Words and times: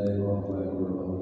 Bismillahirrahmanirrahim. 0.00 0.40
Alhamdulillahirabbil 0.48 1.19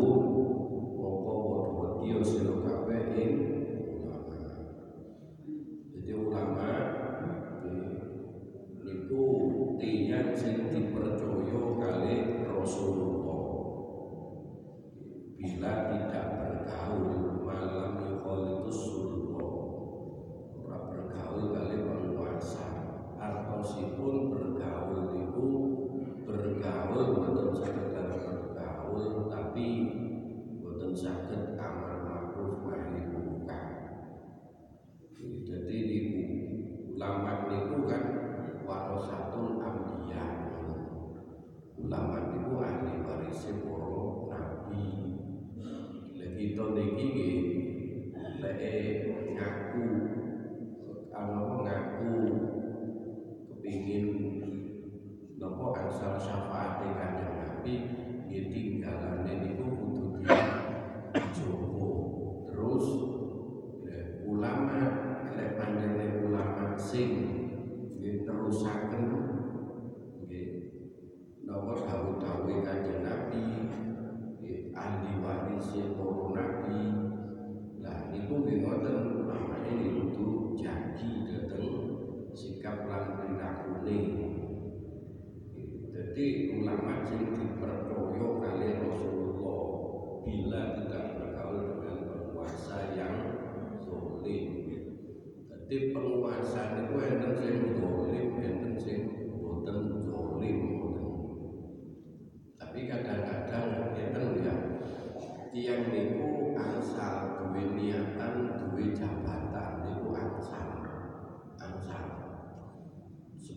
o 0.00 0.37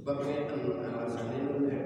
sebab 0.01 0.17
ngeten 0.25 0.65
itu 0.65 1.55
nek 1.69 1.85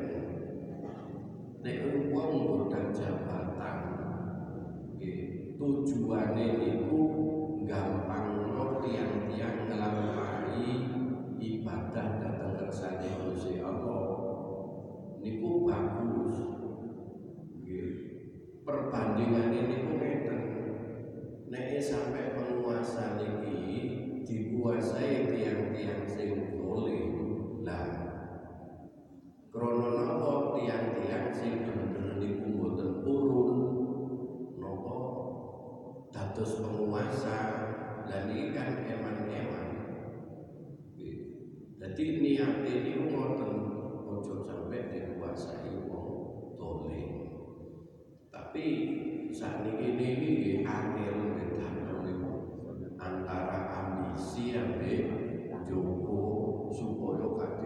nek 1.60 1.78
wong 2.16 2.32
modal 2.48 2.88
jabatan 2.96 3.78
nggih 4.96 5.52
tujuane 5.60 6.48
niku 6.56 7.04
gampang 7.68 8.56
no 8.56 8.80
tiang-tiang 8.80 9.68
ngelampahi 9.68 10.68
ibadah 11.44 12.08
datang 12.24 12.56
kersane 12.56 13.20
Gusti 13.20 13.60
Allah. 13.60 14.08
Niku 15.20 15.68
bagus. 15.68 16.40
Nggih 17.60 17.90
perbandingane 18.64 19.60
niku 19.68 19.92
ngeten. 20.00 20.40
Nek 21.52 21.84
sampai 21.84 22.32
penguasa 22.32 23.20
niki 23.20 23.60
dikuasai 24.24 25.36
tiang-tiang 25.36 26.08
sing 26.08 26.56
boleh 26.56 27.12
lah. 27.66 28.05
terus 36.36 36.60
penguasa 36.60 37.40
dan 38.12 38.28
ikan 38.28 38.84
kan 38.84 38.92
eman-eman. 38.92 39.68
Jadi 41.80 42.04
niat 42.20 42.68
ini 42.68 43.08
ngoten 43.08 43.54
ojo 44.04 44.44
sampai 44.44 44.92
dikuasai 44.92 45.88
wong 45.88 46.60
tole 46.60 47.04
tapi 48.28 48.66
saat 49.32 49.64
ini 49.64 49.96
ini 49.96 50.32
angin 50.68 51.40
antara 53.00 53.60
ambisi 53.70 54.56
yang 54.56 54.76
Joko 55.66 56.70
supaya 56.70 57.26
kata 57.42 57.65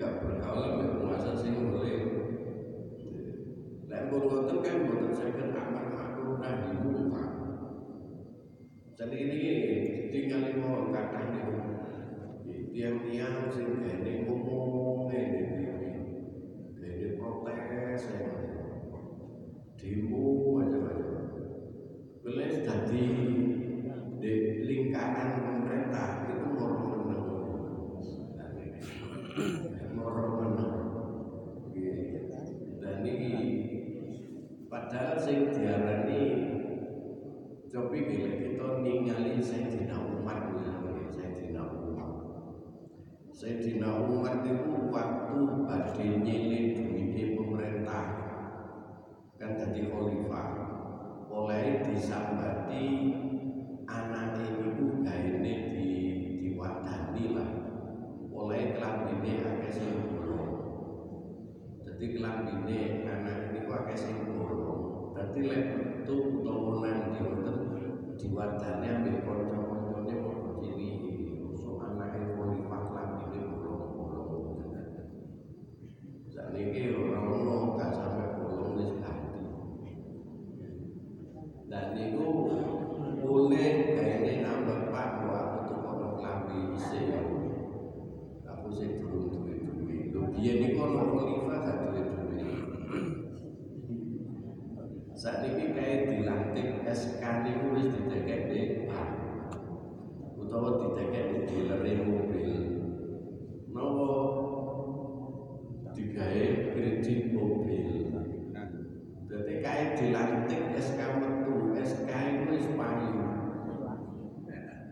gặp 0.00 0.12
và 0.22 0.30
là 0.42 0.54
luận 0.56 0.78
về 0.80 0.86
văn 0.86 1.04
hóa 1.06 1.20
dân 1.24 1.36
sinh 1.42 1.54
Huế 1.70 1.90
lại 3.90 4.02
một 4.12 4.32
lần 4.32 4.46
tất 4.48 4.58
cả 4.64 4.74
một 4.78 4.94
lần 5.02 5.14
sẽ 5.14 5.30
cân 5.38 5.52
hạng 5.54 5.74
văn 5.74 5.92
hóa 5.96 6.14
của 6.16 6.38
ta 6.42 6.56
thì 6.68 6.76
cũng 6.84 7.10
phải. 7.12 7.28
Dẫn 8.98 9.10
đến 9.10 9.39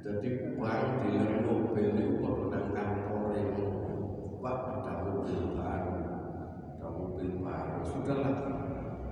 Jadi 0.09 0.57
uang 0.57 1.05
dealer 1.05 1.45
mobil 1.45 1.93
itu 1.93 2.17
kalau 2.25 2.49
nang 2.49 2.73
kantore 2.73 3.45
Pak 4.41 4.57
ada 4.81 5.05
mobil 5.05 5.53
baru, 5.53 6.01
ada 6.81 6.89
mobil 6.97 7.45
baru. 7.45 7.85
Sudahlah, 7.85 8.37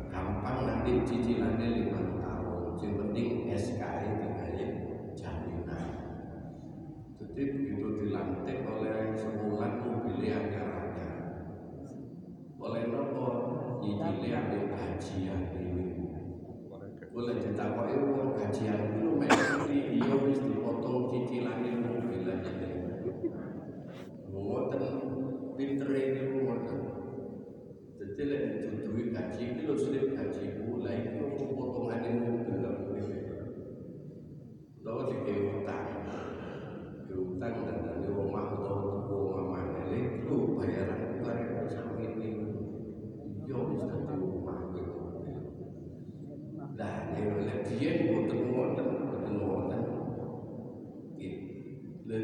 gampang 0.09 0.59
nanti 0.65 1.05
cicilannya 1.05 1.69
lima 1.69 2.01
tahun. 2.17 2.81
Yang 2.81 2.95
penting 2.97 3.29
SKI 3.53 4.09
dibayar 4.25 4.73
jaminan. 5.13 5.89
Jadi 7.21 7.43
begitu 7.45 7.89
dilantik 8.01 8.65
oleh 8.65 9.13
sebulan 9.21 9.73
mobilnya 9.85 10.49
angker-angker. 10.49 11.13
Oleh 12.57 12.83
nopo, 12.89 13.29
nyicilnya 13.85 14.49
ambil 14.49 14.63
gaji, 14.73 15.29
ini. 15.29 15.96
Wala 17.17 17.33
te 17.33 17.49
tawa 17.57 17.89
e 17.89 17.97
o 17.97 18.37
ka 18.37 18.45
ti 18.53 18.69
a 18.69 18.77
kuno 18.77 19.17
me 19.21 19.27
ni 19.69 19.79
i 19.97 20.01
o 20.05 20.17
ni 20.29 20.35
te 20.37 20.53
poto 20.61 21.09
ti 21.11 21.19
ti 21.29 21.37
la 21.47 21.53
ni 21.65 21.71
mo 21.81 21.89
ke 22.13 22.19
la 22.29 22.35
ni 22.45 22.51
te. 22.61 22.69
Mo 24.29 24.69
tan 24.69 24.85
pitre 25.57 26.01
ni 26.13 26.23
mo 26.45 26.61
tan. 26.69 26.81
Tu 27.97 28.05
tu 28.85 28.93
ka 29.17 29.23
ti 29.33 29.45
ni 29.57 29.63
lo 29.65 29.75
sele 29.81 30.13
ka 30.13 30.25
ti 30.37 30.45
ku 30.61 30.77
la 30.85 30.93
i 30.93 31.17
o 31.17 31.25
ko 31.37 31.45
poto 31.57 31.79
ma 31.89 31.97
ni 32.05 32.11
mo 32.21 32.45
ke 32.45 32.53
la 32.61 32.69
mo 32.85 32.93
ke. 32.93 33.01
Lo 34.85 34.95
te 35.09 35.17
ke 35.25 35.35
o 35.49 35.65
ta. 35.65 35.77
Ke 37.09 37.13
o 37.17 37.25
ta 37.41 37.49
ni 37.57 37.63
na 37.65 37.97
ni 37.97 38.09
o 38.13 38.29
ma 38.29 38.41
ko 38.53 38.57
to 38.69 38.77
ko 39.09 39.17
ma 39.33 39.41
ma 39.53 40.96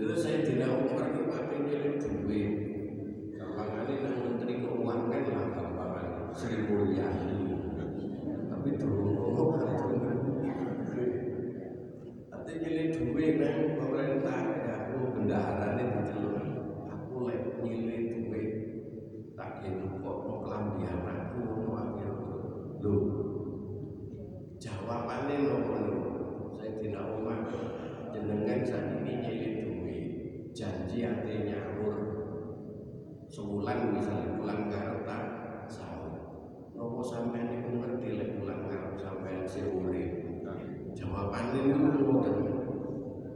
Lalu 0.02 0.18
saya 0.18 0.42
tidak 0.42 0.82
umur 0.82 1.14
ke 1.14 1.30
pakai 1.30 1.62
nilai 1.62 1.94
duit. 1.94 2.52
Gampangane 3.38 3.94
nang 4.02 4.18
menteri 4.18 4.58
keuangan 4.58 5.22
lah 5.30 5.46
gampangan 5.54 6.06
Sri 6.34 6.66
Mulyani. 6.66 7.38
Tapi 8.50 8.68
dulu 8.82 9.14
ngomong 9.14 9.62
kan 9.62 10.18
Tapi 12.34 12.50
nilai 12.50 12.86
duit 12.90 13.32
nang 13.38 13.78
pemerintah 13.78 14.42
ya 14.66 14.74
aku 14.90 15.14
ini 15.14 15.82
diceluk. 15.94 16.50
Aku 16.90 17.14
lek 17.22 17.62
nilai 17.62 17.98
duit 18.10 18.50
tak 19.38 19.62
gitu 19.62 19.86
kok 20.02 20.18
mau 20.26 20.42
kelambi 20.42 20.82
anakku 20.82 21.46
mau 21.46 21.78
akhir 21.78 22.10
Loh, 22.82 23.02
jawabannya 24.58 25.46
nopo 25.46 25.74
saya 26.58 26.74
tidak 26.82 27.06
umar 27.14 27.46
jenengan 28.10 28.66
saat 28.66 28.98
ini 28.98 29.14
duit 29.22 29.61
janji 30.52 31.08
ate 31.08 31.48
nyaur 31.48 31.96
sebulan 33.32 33.96
misalnya 33.96 34.36
pulang 34.36 34.68
Jakarta 34.68 35.16
sahur. 35.64 36.12
Nopo 36.76 37.00
sampean 37.00 37.48
niku 37.48 37.80
ngerti 37.80 38.20
lek 38.20 38.30
pulang 38.36 38.68
Jakarta 38.68 39.00
sampean 39.00 39.48
seure 39.48 40.04
jawabannya 40.92 41.60
niku 41.72 42.04
ngoten 42.04 42.36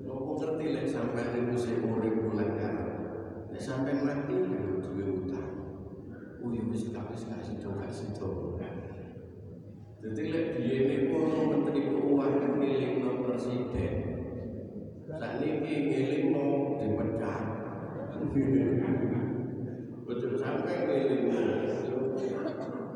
nopo 0.04 0.30
ngerti 0.36 0.66
lek 0.76 0.86
sampean 0.86 1.32
niku 1.32 1.56
seure 1.56 2.08
pulang 2.20 2.52
Jakarta 2.60 3.04
lek 3.48 3.62
sampean 3.64 4.04
mati 4.04 4.34
niku 4.36 4.84
duwe 4.84 5.04
utang. 5.24 5.50
Oh 6.44 6.52
ya 6.52 6.62
wis 6.68 6.92
kabeh 6.92 7.16
kasih 7.16 7.56
do 7.56 7.70
kasih 7.80 8.12
do 8.12 8.60
jadi 10.04 10.22
lek 10.30 10.46
biyen 10.60 10.84
niku 10.86 11.16
menteri 11.50 11.80
keuangan 11.88 12.60
ngiling 12.60 12.94
presiden 13.24 14.15
ngiling 15.64 16.24
mau 16.32 16.76
dipecat. 16.76 17.42
Betul 20.06 20.32
sampai 20.36 20.76
ngiling 20.84 21.24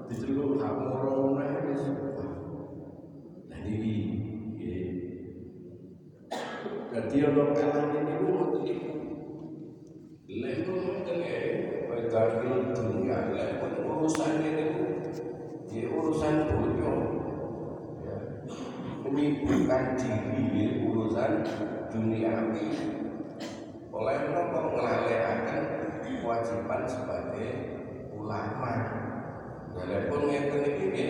diceluk 0.06 0.60
kamu 0.60 0.86
rona 1.00 1.46
wis. 1.64 1.84
Jadi 3.48 3.76
jadi 6.90 7.16
ono 7.30 7.44
kalangan 7.54 7.94
ini 8.02 8.14
ngoten 8.18 8.66
iki. 8.66 8.76
Lek 10.30 10.58
ngoten 10.66 11.18
e 11.22 11.38
pedagil 11.86 12.74
dunia. 12.74 13.18
Lek 13.32 13.62
urusan 13.86 14.32
ini 14.42 14.64
ya 15.70 15.86
urusan 15.86 16.34
ya. 16.50 16.94
ini 19.10 19.42
bukan 19.42 19.84
diri 19.98 20.82
urusan 20.86 21.32
duniawi 21.90 22.70
oleh 23.90 24.18
nopo 24.30 24.58
ngelalaikan 24.70 25.60
kewajiban 26.06 26.82
sebagai 26.86 27.50
ulama. 28.14 28.72
Walaupun 29.74 30.30
ngeten 30.30 30.64
iki 30.66 31.06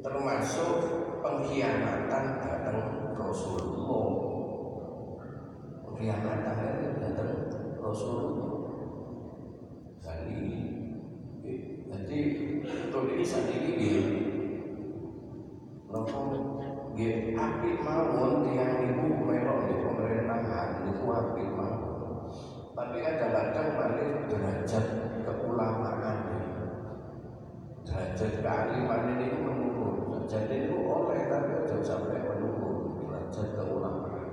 termasuk 0.00 0.74
pengkhianatan 1.20 2.24
datang 2.40 2.78
Rasulullah. 3.16 4.08
Pengkhianatan 5.84 6.56
datang 6.96 7.32
Rasulullah. 7.76 8.52
Jadi 10.00 10.44
jadi 11.88 12.20
untuk 12.88 13.04
ini 13.12 13.24
saat 13.24 13.52
ini 13.52 13.92
nopo 15.88 16.20
Nggih, 16.98 17.38
apik 17.38 17.78
mawon 17.86 18.42
tiyang 18.42 18.82
niku 18.82 19.22
melok 19.22 19.70
di 19.70 19.74
pemerintahan 19.86 20.82
niku 20.82 21.06
apik 21.14 21.46
mawon. 21.54 22.26
Tapi 22.74 22.96
kadang-kadang 22.98 23.68
malih 23.78 24.26
derajat 24.26 24.84
keulamaan 25.22 26.18
derajat 27.86 28.42
kealiman 28.42 29.14
ini 29.14 29.30
menurun. 29.30 30.26
Jadi 30.26 30.66
itu 30.66 30.74
oleh 30.74 31.30
tapi 31.30 31.70
aja 31.70 31.78
sampai 31.86 32.18
menurun 32.18 32.98
derajat 32.98 33.46
keulamaan. 33.54 34.26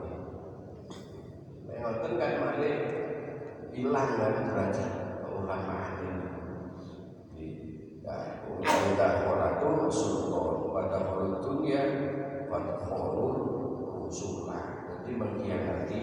Mengoten 1.69 2.11
kan 2.17 2.33
malih 2.49 2.75
hilang 3.77 4.09
kan 4.17 4.41
derajat 4.41 4.91
keulamaan 5.21 6.01
ini. 6.01 6.29
Ya, 8.01 8.41
udah 8.65 9.13
orang 9.29 9.53
itu 9.61 9.85
sultan 9.93 10.73
pada 10.73 10.97
orang 11.13 11.37
dunia 11.45 11.81
Fadkhulul 12.55 13.35
Rusulah 14.05 14.63
Jadi 15.03 15.11
mengkhianati 15.19 16.01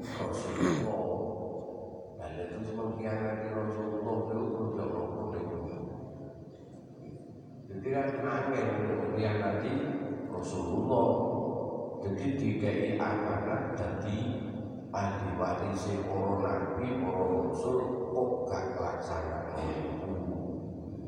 Rasulullah. 0.00 1.04
Dan 2.16 2.56
itu 2.56 2.70
mengkhianati 2.72 3.46
Rasulullah 3.52 4.16
Itu 4.24 4.62
udah 4.72 4.86
rokok 4.88 5.24
Jadi 7.70 7.86
kan 7.92 8.08
angin 8.24 8.66
untuk 8.80 8.96
mengkhianati 9.08 9.72
Rasulullah? 10.32 11.08
Jadi 12.00 12.24
dikai 12.40 12.96
amanat 12.96 13.76
Jadi 13.76 14.18
ahli 14.90 15.28
waris 15.38 15.86
para 16.02 16.34
nabi, 16.42 16.98
para 16.98 17.22
rasul 17.46 17.78
kok 18.10 18.30
gak 18.50 18.64
laksana 18.74 19.54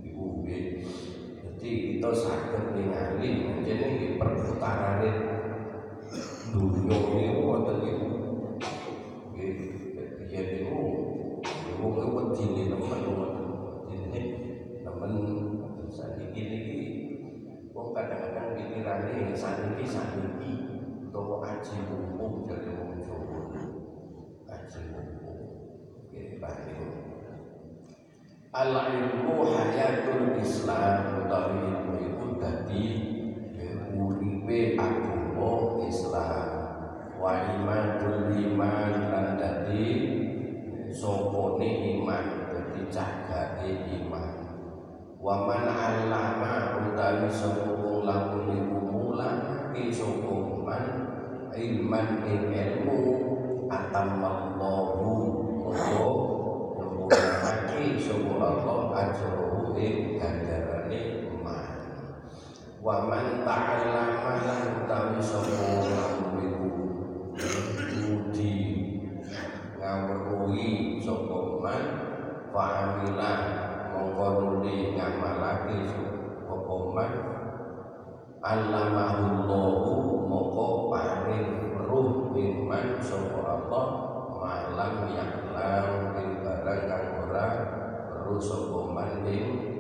Ibu 0.04 0.25
Jadi 0.44 1.70
kita 1.96 2.11
sakit 2.14 2.64
ningali 2.78 3.30
Jadi 3.66 4.01
perputaran 4.23 5.02
dunia 6.52 6.99
ini 7.19 7.43
wonten 7.43 7.79
iku. 7.83 8.07
Nggih, 9.33 9.52
yen 10.31 10.45
niku 10.52 10.79
wong 11.81 11.91
kuwi 11.97 12.07
wedine 12.07 12.62
nemen 12.71 13.02
wonten. 13.11 13.47
Jadi 13.91 14.21
nemen 14.87 15.12
sakniki 15.91 16.43
niki 16.47 16.81
wong 17.75 17.91
kadang-kadang 17.97 18.55
pikirane 18.55 19.35
sakniki 19.35 19.85
sakniki 19.88 20.50
utawa 21.09 21.43
aji 21.43 21.76
mumpung 21.88 22.47
dari 22.47 22.71
wong 22.79 23.02
Jawa. 23.02 23.41
Aji 24.47 24.81
mumpung. 24.93 25.41
Nggih, 26.12 26.38
Pak 26.38 26.57
Al 28.52 28.69
ilmu 28.69 29.49
hayatul 29.49 30.37
Islam 30.37 31.25
utawi 31.25 31.57
ilmu 31.73 31.95
iku 32.05 32.26
dadi 32.37 33.12
uripe 33.96 34.76
agama 34.80 35.82
Islam 35.84 36.49
wa 37.20 37.32
imanul 37.54 38.34
iman 38.34 38.92
lan 39.12 39.26
dadi 39.38 39.88
sopone 40.90 41.70
iman 42.00 42.25
dadi 42.50 42.82
cagake 42.90 43.70
iman. 44.02 44.34
Wa 45.22 45.46
man 45.46 45.70
allama 45.70 46.82
utawi 46.82 47.30
sapa 47.30 47.78
lamun 48.02 48.58
iku 48.58 48.78
mulake 48.90 49.87
sapa 49.94 50.34
man 50.66 50.87
ilman 51.54 52.08
ing 52.26 52.50
ilmu 52.50 53.00
atamallahu 53.70 55.11
Allah 55.70 56.11
nyempurnakake 56.75 58.02
sapa 58.02 58.34
Allah 58.34 58.80
ajrohu 58.99 59.78
ing 59.78 60.18
ganjarane 60.18 60.72
iman 60.72 60.72
wa 62.82 63.06
man 63.06 63.46
ta'allama 63.46 64.42
lan 64.42 64.62
utawi 64.82 65.22
sapa 65.22 65.86
lamun 65.86 66.34
iku 66.42 66.66
budi 67.94 68.58
ngawruhi 69.78 70.98
sapa 70.98 71.62
man 71.62 71.82
fa 72.50 72.64
amila 72.82 73.32
mongko 73.94 74.26
nuli 74.34 74.98
ngamalake 74.98 75.94
sapa 76.42 76.74
man 76.90 77.12
allamahullahu 78.42 80.26
moko 80.26 80.90
paring 80.90 81.78
ruh 81.86 82.34
iman 82.34 82.86
sapa 82.98 83.62
Allah 83.62 83.86
malam 84.42 85.06
yaklam 85.06 86.18
ing 86.18 86.30
barang 86.42 86.82
kang 86.90 87.06
ora 87.30 87.46
perlu 88.10 88.42
sapa 88.42 88.90
man 88.90 89.22
ing 89.22 89.72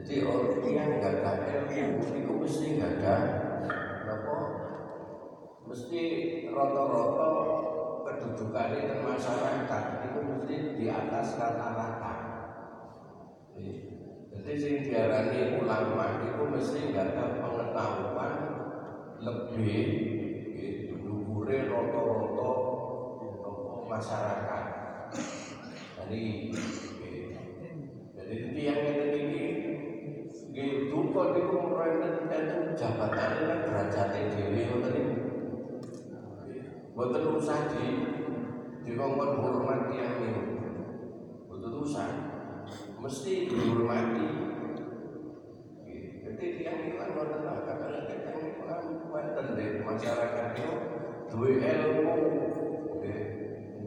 jadi 0.00 0.24
orang 0.24 0.64
yang 0.64 0.88
nggak 0.96 1.14
ada 1.20 1.68
ilmu 1.68 2.02
itu 2.16 2.32
mesti 2.32 2.66
nggak 2.80 2.92
ada 2.98 3.14
apa 4.10 4.38
mesti 5.68 6.00
rata-rata 6.50 7.30
kedudukan 8.08 8.68
di 8.74 8.80
masyarakat 9.04 9.82
itu 10.08 10.18
mesti 10.24 10.54
di 10.80 10.86
atas 10.88 11.36
rata-rata 11.36 12.12
Jadi 14.40 14.56
sing 14.56 14.74
diarani 14.88 15.60
ulama 15.60 16.24
itu 16.24 16.42
mesti 16.48 16.78
nggak 16.90 17.12
ada 17.12 17.24
pengetahuan 17.44 18.32
lebih 19.20 19.84
dhuwure 21.04 21.58
rata-rata 21.68 22.50
masyarakat. 23.84 24.64
Jadi 26.00 26.22
jadi 28.16 28.36
tiang 28.54 28.80
ngeten 28.80 29.12
iki 29.20 29.44
nggih 30.50 30.70
duka 30.90 31.22
niku 31.34 31.58
mrenen 31.66 32.30
enten 32.30 32.78
jabatane 32.78 33.40
kan 33.42 33.58
derajate 33.66 34.20
dhewe 34.34 34.60
ngoten 34.70 34.92
niku. 34.94 35.14
Usah 37.10 37.74
di 37.74 37.86
dikongkon 38.86 39.42
hormat 39.42 39.90
tiang 39.90 40.22
niku. 40.22 40.42
Mboten 41.50 41.74
usah. 41.82 42.08
Mesti 43.02 43.50
dihormati. 43.50 44.26
Jadi 46.22 46.44
tiang 46.60 46.76
niku 46.86 46.96
kan 47.02 47.10
wonten 47.18 47.40
lah 47.42 47.66
kadang-kadang 47.66 48.36
niku 48.38 48.62
kan 48.62 49.46
deh 49.58 49.82
masyarakat 49.82 50.46
itu 50.54 50.70
duwe 51.26 51.52
ilmu 51.58 52.14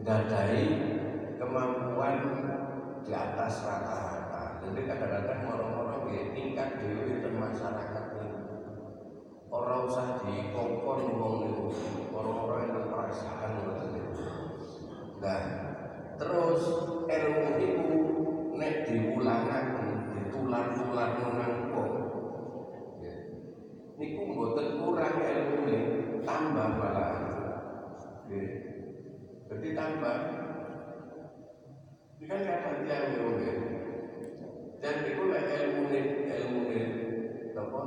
dadai 0.04 0.64
kemampuan 1.40 2.16
di 3.00 3.12
atas 3.16 3.64
rata-rata. 3.64 4.60
Jadi 4.68 4.80
kadang-kadang 4.84 5.40
ya 6.12 6.24
tingkat 6.36 6.68
dewi 6.76 7.24
dan 7.24 7.34
masyarakat 7.40 8.03
orang 9.54 9.86
usah 9.86 10.18
dikongkon 10.26 11.00
wong 11.14 11.36
itu 11.46 11.66
orang-orang 12.10 12.74
yang 12.74 12.86
perasaan 12.90 13.50
ngoten 13.62 13.90
Nah, 15.22 15.40
terus 16.20 16.62
ilmu 17.08 17.48
itu 17.56 17.88
nek 18.60 18.74
diulangaken 18.84 19.88
ditular-tular 20.12 21.10
nang 21.16 21.54
kok. 21.72 21.90
Niku 23.94 24.22
mboten 24.26 24.68
kurang 24.84 25.16
ilmune, 25.22 25.80
tambah 26.28 26.68
malah. 26.76 27.12
Nggih. 28.28 28.48
Jadi 29.48 29.68
tambah 29.72 30.16
ini 32.20 32.24
kan 32.28 32.40
kadang 32.42 32.76
tiang 32.84 33.04
ilmu 33.16 33.32
dan 34.84 34.96
itu 35.08 35.22
lah 35.32 35.42
ilmu 35.48 35.82
ilmu 36.28 36.62
apa 37.56 37.80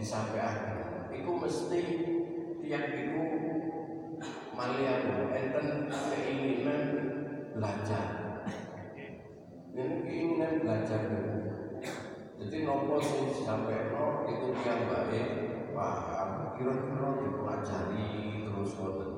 disampaikan 0.00 0.79
itu 1.30 1.38
mesti 1.38 1.82
tiang 2.58 2.90
itu 2.90 3.22
malian 4.50 5.30
enten 5.30 5.86
keinginan 5.86 6.82
belajar. 7.54 8.06
Ini 9.70 10.02
keinginan 10.02 10.66
belajar 10.66 11.00
jadi 12.34 12.56
nopo 12.66 12.98
sing 12.98 13.30
sampai 13.46 13.94
no 13.94 14.26
itu 14.26 14.58
tiang 14.58 14.90
baik 14.90 15.28
paham 15.70 16.58
kira-kira 16.58 17.08
dipelajari 17.22 18.10
terus 18.50 18.74
ngoten. 18.74 19.10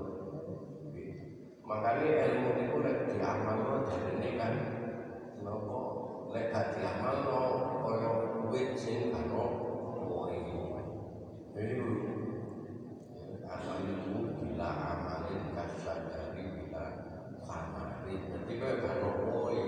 Makanya 1.65 2.13
ilmu 2.29 2.51
itu 2.61 2.77
lek 2.85 2.99
jadi 3.09 3.97
ini 4.21 4.31
kan 4.37 4.53
nopo? 5.41 5.81
Lek 6.29 6.53
gak 6.53 6.77
diamal 6.77 7.17
lo 7.25 7.41
koyo 7.81 8.13
wit 8.53 8.77
sing 8.77 9.09
kano 9.17 9.62
woi 9.62 9.62
samarin 11.53 11.85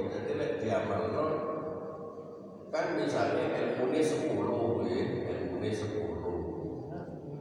jadi 0.09 0.33
lek 0.41 0.53
diamal 0.65 1.03
lo 1.13 1.29
kan 2.73 2.97
misalnya 2.99 3.55
ilmu 3.55 3.95
ini 3.95 4.03
sepuluh 4.03 4.83
ilmu 4.83 5.55
ini 5.63 5.71
sepuluh. 5.71 6.39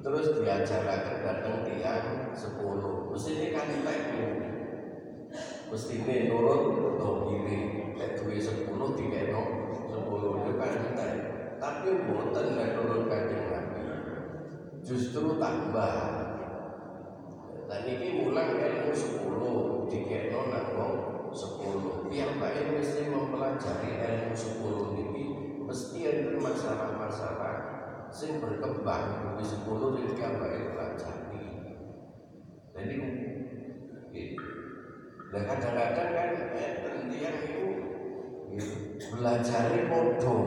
Terus 0.04 0.36
diajarkan 0.38 1.24
datang 1.24 1.64
tiang 1.66 2.36
sepuluh. 2.36 3.10
Mesti 3.10 3.32
ini 3.40 3.48
kan 3.56 3.72
teknik 3.72 4.44
mesti 5.74 6.06
ini 6.06 6.30
nurut 6.30 6.94
atau 6.94 7.34
kiri 7.34 7.90
nek 7.98 8.22
duwe 8.22 8.38
10 8.38 8.70
dikeno 8.94 9.42
10 9.90 10.42
itu 10.46 10.54
kan 10.54 10.74
tapi 11.58 11.90
mboten 11.98 12.46
nek 12.54 12.78
nurut 12.78 13.10
kanjeng 13.10 13.50
Nabi 13.50 13.63
justru 14.84 15.40
tambah. 15.40 15.96
Dan 17.64 17.82
ini 17.90 18.22
mulang 18.22 18.60
ilmu 18.60 18.92
10 18.94 19.90
dikeno 19.90 20.52
nang 20.52 20.68
wong 20.78 20.96
10 21.34 22.12
yang 22.14 22.38
baik 22.38 22.78
mesti 22.78 23.10
mempelajari 23.10 23.98
ilmu 23.98 24.36
10 24.36 25.02
ini. 25.02 25.26
Mesti 25.64 26.00
ada 26.06 26.38
masalah-masalah 26.38 27.56
sing 28.14 28.38
berkembang. 28.38 29.40
Di 29.40 29.44
10 29.48 29.98
yang 29.98 30.14
yang 30.14 30.36
baik 30.38 30.78
pelajari 30.78 31.24
jadi. 34.14 34.38
Dan 35.34 35.42
kadang-kadang 35.50 36.10
kan 36.14 36.30
eh, 36.54 37.10
dia 37.10 37.32
itu 37.42 37.66
belajar 39.18 39.66
podo, 39.90 40.38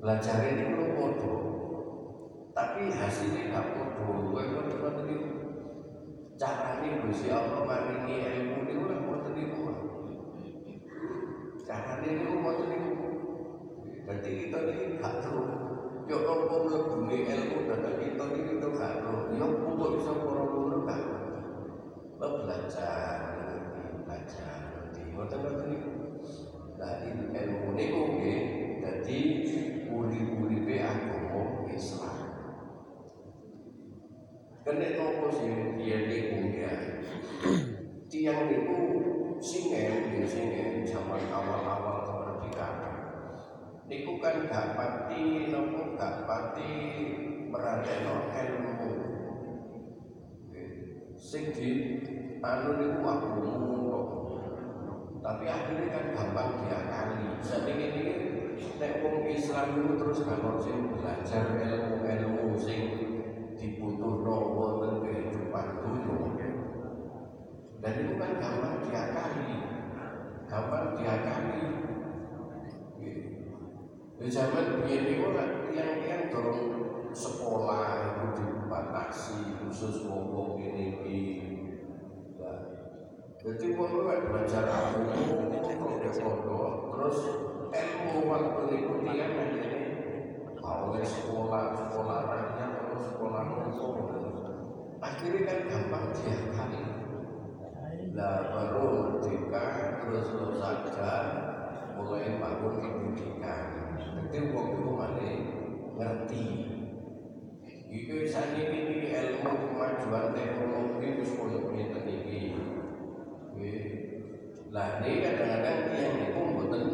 belajar 0.00 0.38
ini 0.48 0.64
podo, 0.96 1.43
tapi 2.54 2.94
hasilnya 2.94 3.42
nggak 3.50 3.66
podo. 3.74 4.30
Gue 4.30 4.42
kan 4.46 4.94
tadi 4.94 5.14
caranya 6.38 6.90
gusi 7.02 7.26
Allah 7.30 7.66
maringi 7.66 8.16
ilmu 8.22 8.58
mau 9.02 9.18
tadi 9.20 9.42
Caranya 11.66 12.08
ini 12.08 12.34
mau 12.38 12.54
tadi 12.54 12.76
Jadi 14.04 14.30
kita 14.46 14.58
ini 14.68 15.00
gak 15.00 15.24
terus. 15.24 15.50
Yo 16.04 16.16
nopo 16.20 16.68
mlebune 16.68 17.24
ilmu 17.24 17.58
datang 17.66 17.96
kita 17.96 18.24
ini 18.36 18.40
kita 18.52 18.66
gak 18.76 18.92
terus. 19.02 19.24
Yo 19.34 19.46
kok 19.48 19.90
bisa 19.96 20.12
orang-orang 20.12 20.82
gak 20.84 21.00
lo 22.24 22.46
belajar 22.46 23.20
belajar 24.06 24.56
ngoten 25.12 25.38
ngoten 25.44 25.66
niku 25.70 25.92
dadi 26.80 27.10
ilmu 27.12 27.68
niku 27.76 28.00
nggih 28.16 28.40
dadi 28.80 29.18
uri-uripe 29.90 30.74
agama 30.80 31.68
Islam 31.68 32.18
kene 34.64 34.96
nopo 34.96 35.28
sing 35.28 35.76
dia 35.76 36.08
niku 36.08 36.56
ya. 36.56 36.72
Tiang 38.08 38.48
niku 38.48 38.80
singen 39.36 40.08
nggih 40.08 40.24
singen 40.24 40.88
zaman 40.88 41.20
awal-awal 41.28 42.08
kemerdekaan. 42.08 42.96
Niku 43.84 44.16
kan 44.24 44.48
gak 44.48 44.72
pati 44.72 45.52
nopo 45.52 46.00
gak 46.00 46.24
pati 46.24 46.72
meradeno 47.52 48.32
ilmu. 48.32 48.88
Sing 51.12 51.52
di 51.52 51.70
anu 52.40 52.70
niku 52.80 53.04
agama 53.04 53.64
tapi 55.24 55.44
akhirnya 55.48 55.88
kan 55.88 56.04
gampang 56.12 56.50
diakali. 56.64 57.40
Jadi 57.40 57.72
ini 57.80 58.02
nek 58.80 59.00
wong 59.00 59.24
Islam 59.28 59.76
itu 59.76 59.92
terus 59.96 60.20
kalau 60.24 60.56
sing 60.60 60.92
belajar 60.92 61.44
ilmu-ilmu 61.52 62.56
sing 62.56 63.03
dibutuhno 63.64 64.36
wonten 64.52 65.00
kehidupan 65.00 65.66
dunia 65.80 66.48
dan 67.80 67.94
itu 67.96 68.14
kan 68.20 68.32
gampang 68.36 68.76
diakali 68.84 69.52
gampang 70.44 70.86
diakali 71.00 71.60
di 74.14 74.28
zaman 74.30 74.84
biyen 74.84 75.04
niku 75.04 75.36
tiang-tiang 75.68 76.32
dorong 76.32 76.64
sekolah 77.12 78.14
itu 78.14 78.24
dibatasi 78.40 79.58
khusus 79.58 80.06
wong 80.06 80.54
ini 80.56 80.96
iki. 81.02 81.20
Jadi 83.44 83.76
wong 83.76 83.90
kuwi 84.00 84.24
belajar 84.24 84.64
agama 84.64 85.12
pondok 86.14 86.72
terus 86.94 87.18
ilmu 87.68 88.18
waktu 88.30 88.62
itu 88.80 88.92
dia 89.04 89.26
menjadi 89.28 89.82
oleh 90.64 91.04
sekolah 91.04 91.76
sekolah 91.76 92.18
rakyat 92.24 92.73
terus 92.94 93.10
sekolah 93.10 93.42
umum 93.74 93.94
akhirnya 95.02 95.42
kan 95.50 95.58
gampang 95.66 96.06
dia 96.14 96.36
kali 96.54 96.82
lah 98.14 98.46
baru 98.54 99.18
merdeka 99.18 99.66
terus 99.98 100.30
terus 100.30 100.62
saja 100.62 101.14
mulai 101.98 102.38
bangun 102.38 102.78
pendidikan. 102.78 103.66
Jadi 103.98 104.38
wong 104.54 104.66
itu 104.78 104.90
mana 104.94 105.30
ngerti. 105.98 106.46
Iku 107.90 108.14
saat 108.30 108.54
ini 108.54 109.10
ilmu 109.10 109.74
kemajuan 109.74 110.34
teknologi 110.34 111.06
wis 111.22 111.30
koyo 111.34 111.70
iki. 111.74 112.54
Lah 114.74 115.02
ini 115.02 115.22
kadang-kadang 115.22 115.78
yang 115.94 116.14
itu 116.30 116.40
mboten 116.54 116.84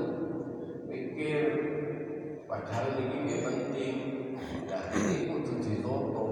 pikir 0.88 1.40
padahal 2.48 2.96
ini 2.96 3.36
penting 3.44 4.19
penyakit 4.48 5.02
itu 5.12 5.24
kudu 5.28 5.52
ditoto. 5.60 6.26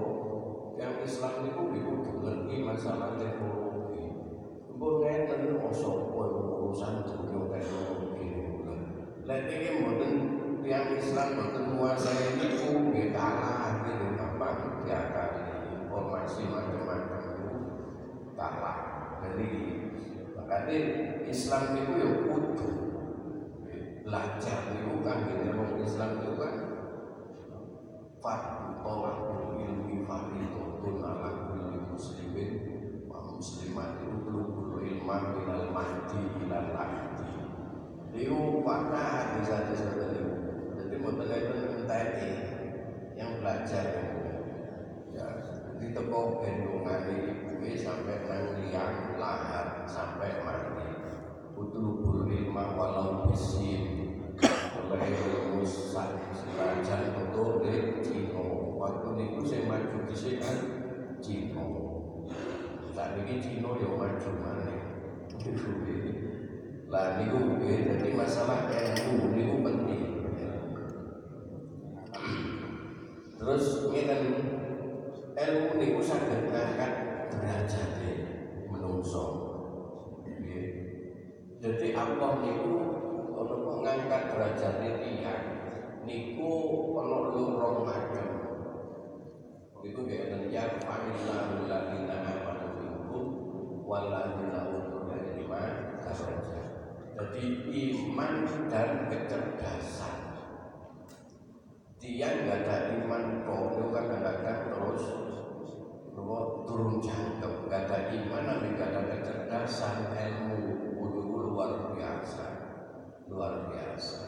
Yang 0.79 0.95
Islam 1.05 1.33
itu 1.45 1.61
kudu 1.61 2.11
ngerti 2.25 2.55
masalah 2.65 3.19
teknologi. 3.19 4.05
Mbok 4.73 4.93
ngeten 5.03 5.59
oh, 5.59 5.69
oso 5.69 5.91
koyo 6.15 6.39
urusan 6.55 7.03
dunia 7.03 7.41
teknologi 7.51 8.09
lek 9.29 9.45
iki 9.45 9.69
mboten 9.77 10.13
yang 10.65 10.89
Islam 10.97 11.37
mboten 11.37 11.63
menguasai 11.69 12.33
niku 12.41 12.65
oh, 12.73 12.81
nggih 12.89 13.13
hati 13.13 13.93
gitu 13.93 14.05
gampang 14.17 14.81
diakali 14.81 15.45
informasi 15.69 16.49
macam-macam 16.49 17.21
itu 17.37 17.49
kalah 18.33 18.79
Jadi 19.21 19.49
makanya 20.33 20.77
Islam 21.29 21.63
itu 21.77 21.93
ya 21.93 22.09
kudu. 22.25 22.69
Belajar 24.01 24.59
itu 24.73 24.97
kan 25.05 25.17
gitu 25.29 25.61
Islam 25.77 26.09
itu 26.25 26.31
kan 26.33 26.53
fardu 28.19 28.83
tolakul 28.83 29.55
ilmi 29.55 30.03
faridotun 30.03 30.99
ala 30.99 31.29
kulli 31.47 31.79
muslimin 31.87 32.51
wa 33.07 33.19
muslimat 33.35 34.03
itu 34.03 34.15
belum 34.27 34.79
ilman 34.79 35.23
minal 35.39 35.65
mahdi 35.71 36.19
ilal 36.43 36.67
lahdi 36.75 37.31
itu 38.15 38.39
fakta 38.65 38.99
hadis-hadis 38.99 39.81
itu 39.85 40.07
jadi 40.75 40.95
modalnya 40.99 41.37
itu 41.39 41.53
entah 41.79 42.03
yang 43.15 43.31
belajar 43.39 43.85
ya 45.15 45.27
di 45.79 45.87
toko 45.95 46.43
gendongan 46.43 47.07
ibu 47.13 47.63
sampai 47.77 48.27
nang 48.27 48.59
liang 48.59 49.15
lahat 49.15 49.85
sampai 49.87 50.41
mati 50.43 50.87
utlubul 51.55 52.27
ilma 52.27 52.75
walau 52.75 53.29
bisin 53.29 54.09
oleh 54.89 55.11
ilmu 55.13 55.61
serajan 55.61 57.13
betul 57.13 57.61
di 57.61 58.01
Cino 58.01 58.73
waktu 58.81 59.07
niku 59.21 59.45
saya 59.45 59.69
maju 59.69 59.97
di 60.09 60.15
sini 60.17 60.41
kan 60.41 60.57
Cino 61.21 61.67
saat 62.95 63.19
ini 63.21 63.37
Cino 63.37 63.77
ya 63.77 63.89
maju 63.91 64.29
mana 64.41 64.69
niku 67.17 67.57
jadi 67.57 68.09
masalah 68.13 68.69
ilmu 68.69 69.33
niku 69.33 69.55
penting. 69.65 70.03
Terus 73.39 73.65
kan 73.89 74.23
ilmu 75.33 75.71
niku 75.81 75.99
saged 76.05 76.53
ngangkat 76.53 76.93
derajat 77.33 77.91
menungso. 78.69 79.25
Jadi 81.59 81.87
Allah 81.97 82.31
niku 82.45 82.99
kok 83.39 83.77
ngangkat 83.81 84.21
derajate 84.35 84.89
tiyang 84.99 85.45
niku 86.03 86.51
ono 86.99 87.31
loro 87.31 87.87
macam 87.87 88.27
itu 89.79 89.99
kayak 90.03 90.51
ya 90.51 90.75
fa'illahu 90.83 91.71
ladina 91.71 92.19
amanu 92.19 92.67
minkum 92.83 93.25
waladina 93.87 94.67
utul 94.75 95.07
ilma 95.07 95.63
daraja 96.03 96.58
jadi 97.19 97.43
iman 97.99 98.47
dan 98.71 99.11
kecerdasan. 99.11 100.17
Dia 101.99 102.31
nggak 102.31 102.63
ada 102.63 102.75
iman 102.95 103.43
kan 103.43 104.05
kadang-kadang 104.07 104.61
terus 104.71 105.03
turun 106.63 107.03
jangkep. 107.03 107.53
Nggak 107.67 107.81
ada 107.91 107.97
iman 108.15 108.43
tapi 108.47 108.67
nggak 108.71 108.89
ada 108.95 109.01
kecerdasan 109.11 110.15
ilmu. 110.15 110.59
Itu 110.95 111.19
luar 111.27 111.91
biasa. 111.91 112.47
Luar 113.27 113.67
biasa. 113.67 114.19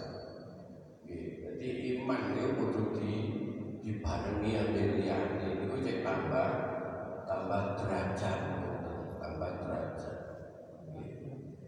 Jadi 1.07 1.67
iman 1.95 2.35
itu 2.35 2.49
kudu 2.59 2.83
di 2.99 3.13
dibarengi 3.81 4.51
ambil 4.61 4.91
yang 5.01 5.41
itu 5.41 5.75
cek 5.81 6.05
tambah 6.05 6.49
tambah 7.25 7.61
derajat 7.81 8.39
tambah 9.17 9.51
derajat 9.65 10.17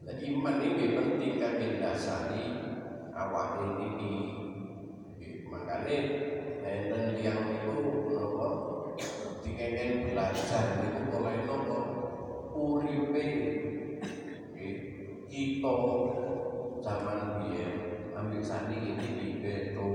jadi 0.04 0.13
iman 0.24 0.56
ini 0.64 0.86
penting 0.96 1.34
kan 1.36 1.60
dasari 1.60 2.46
awak 3.12 3.60
ini. 3.84 4.14
Makanya 5.52 5.98
enten 6.64 7.20
yang 7.20 7.44
itu 7.52 7.76
nopo 8.08 8.50
dikengken 9.44 10.08
belajar 10.08 10.66
itu 10.80 11.02
oleh 11.12 11.36
nopo 11.44 11.80
uripe. 12.56 13.26
Kita 15.34 15.78
zaman 16.80 17.20
biyen 17.42 17.74
ambil 18.14 18.42
sandi 18.46 18.78
ini 18.80 19.08
di 19.18 19.30
beto 19.42 19.92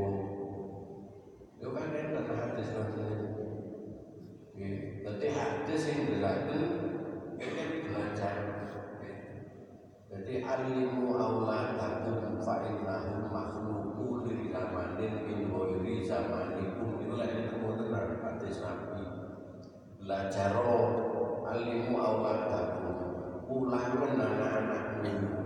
itu 1.57 1.69
kan 1.73 1.95
enten 1.95 2.27
hadis 2.27 2.69
Jadi 5.09 5.35
hadis 5.35 5.83
yang 5.89 6.03
dilakukan 6.15 7.71
belajar 7.87 8.48
jadi 10.29 10.45
alimu 10.45 11.17
auladakum 11.17 12.37
fa 12.45 12.61
innahum 12.69 13.33
makhluqun 13.33 14.29
li 14.29 14.53
zamanin 14.53 15.25
min 15.25 15.49
ghairi 15.49 16.05
zamanikum. 16.05 17.01
Itu 17.01 17.17
lah 17.17 17.33
yang 17.33 17.57
kemudian 17.57 18.21
hadis 18.21 18.61
Nabi. 18.61 19.09
Belajar 20.05 20.53
alimu 21.49 21.97
auladakum 21.97 22.97
ulangan 23.49 24.21
anak-anakmu 24.21 25.38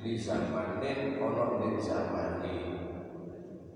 li 0.00 0.16
zamanin 0.16 1.20
ono 1.20 1.60
ning 1.60 1.76
zamane 1.76 2.56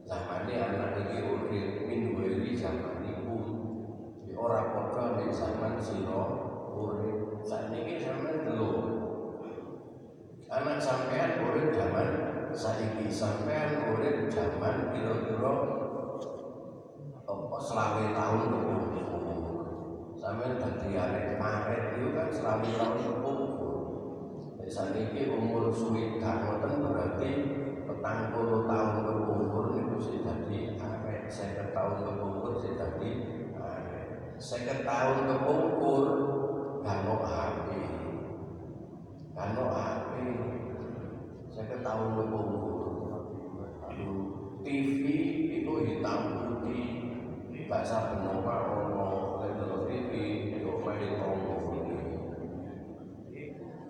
zamane 0.09 0.55
anak 0.57 0.97
iki 1.05 1.21
urip 1.21 1.85
min 1.85 2.17
wiri 2.17 2.57
zamaniku 2.57 3.37
ora 4.33 4.73
padha 4.73 5.21
ning 5.21 5.29
zaman 5.29 5.77
sira 5.85 6.25
urip 6.73 7.45
sakniki 7.45 8.01
sampean 8.01 8.41
delok 8.49 8.77
anak 10.49 10.81
sampean 10.81 11.45
urip 11.45 11.77
zaman 11.77 12.09
saiki 12.57 13.13
sampean 13.13 13.85
urip 13.93 14.33
zaman 14.33 14.97
kira-kira 14.97 15.55
apa 17.29 17.57
selawe 17.61 18.05
tahun 18.17 18.43
lebih 18.49 19.05
sampean 20.17 20.57
dadi 20.57 20.91
arek 20.97 21.37
Maret 21.37 21.83
itu 22.01 22.09
kan 22.17 22.29
selawe 22.33 22.65
tahun 22.65 22.97
lebih 23.13 23.44
Saat 24.65 24.97
ini 24.97 25.29
umur 25.29 25.69
suwidak 25.69 26.41
ngoten 26.41 26.89
berarti 26.89 27.31
petang 27.85 28.33
puluh 28.33 28.65
tahun 28.65 29.05
berumur 29.05 29.77
itu 29.77 29.97
sudah 30.01 30.49
di 30.49 30.73
arek. 30.81 31.29
Saya 31.29 31.69
tahun 31.77 32.01
berumur 32.01 32.57
sudah 32.57 32.97
di 32.97 33.11
arek. 33.53 34.07
Saya 34.41 34.81
tahun 34.81 35.37
berumur 35.45 36.05
kano 36.81 37.15
HP 37.29 37.69
kano 39.37 39.65
HP 39.69 40.11
saya 41.53 41.77
tahun 41.85 42.09
berumur. 42.17 42.73
TV 44.65 45.05
itu 45.61 45.73
hitam 45.85 46.21
putih. 46.41 46.87
Bahasa 47.69 48.17
benova 48.17 48.57
ono 48.69 49.09
level 49.45 49.89
TV 49.89 50.11
itu 50.57 50.73
main 50.85 51.17
tonggo 51.21 51.64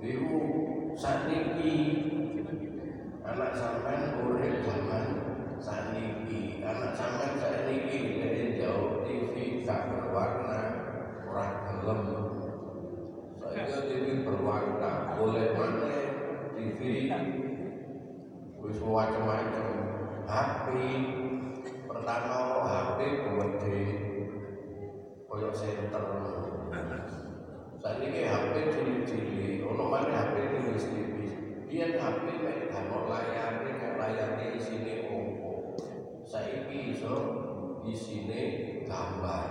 Ibu 0.04 0.36
saniki 1.00 1.72
anak 3.24 3.56
sampean 3.56 4.20
urip 4.20 4.60
zaman 4.60 5.04
saniki 5.56 6.60
anak 6.60 6.92
sampean 6.92 7.40
saniki 7.40 8.20
dari 8.20 8.60
jauh 8.60 9.00
TV 9.08 9.64
gak 9.64 9.88
berwarna 9.88 10.60
ora 11.24 11.46
gelem. 11.72 12.00
Saya 13.32 13.64
TV 13.64 14.28
berwarna 14.28 15.16
boleh 15.16 15.56
mana 15.56 15.96
TV 16.52 17.08
wis 18.60 18.78
macam-macam 18.84 19.68
HP 20.28 20.66
pertama 21.88 22.60
HP 22.60 22.98
gede 23.24 23.80
koyo 25.32 25.48
center 25.56 26.04
saat 27.84 28.00
ini 28.00 28.24
HP 28.24 28.72
cilik-cilik, 28.72 29.60
ono 29.68 29.92
mana 29.92 30.08
HP 30.08 30.56
tipis-tipis. 30.56 31.36
Dia 31.68 32.00
HP 32.00 32.24
mek 32.40 32.72
gano 32.72 33.12
layar, 33.12 33.60
mek 33.60 34.00
layar 34.00 34.40
di 34.40 34.56
sini 34.56 35.04
opo. 35.04 35.76
Saiki 36.24 36.96
iso 36.96 37.12
di 37.84 37.92
sini 37.92 38.40
gambar. 38.88 39.48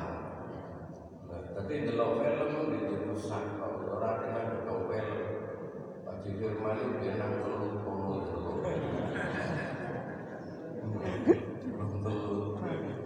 Nah, 1.30 1.42
tapi 1.54 1.86
delok 1.86 2.26
film 2.26 2.74
itu 2.74 3.06
rusak 3.06 3.62
kalau 3.62 4.02
ora 4.02 4.26
kena 4.26 4.42
delok 4.66 4.82
film. 4.90 5.22
Pak 6.02 6.26
Firman 6.26 6.74
itu 6.82 7.06
dia 7.06 7.14
nang 7.22 7.38
telu 7.38 7.86
kono 7.86 8.18
delok. 8.18 8.58
Betul. 12.02 12.58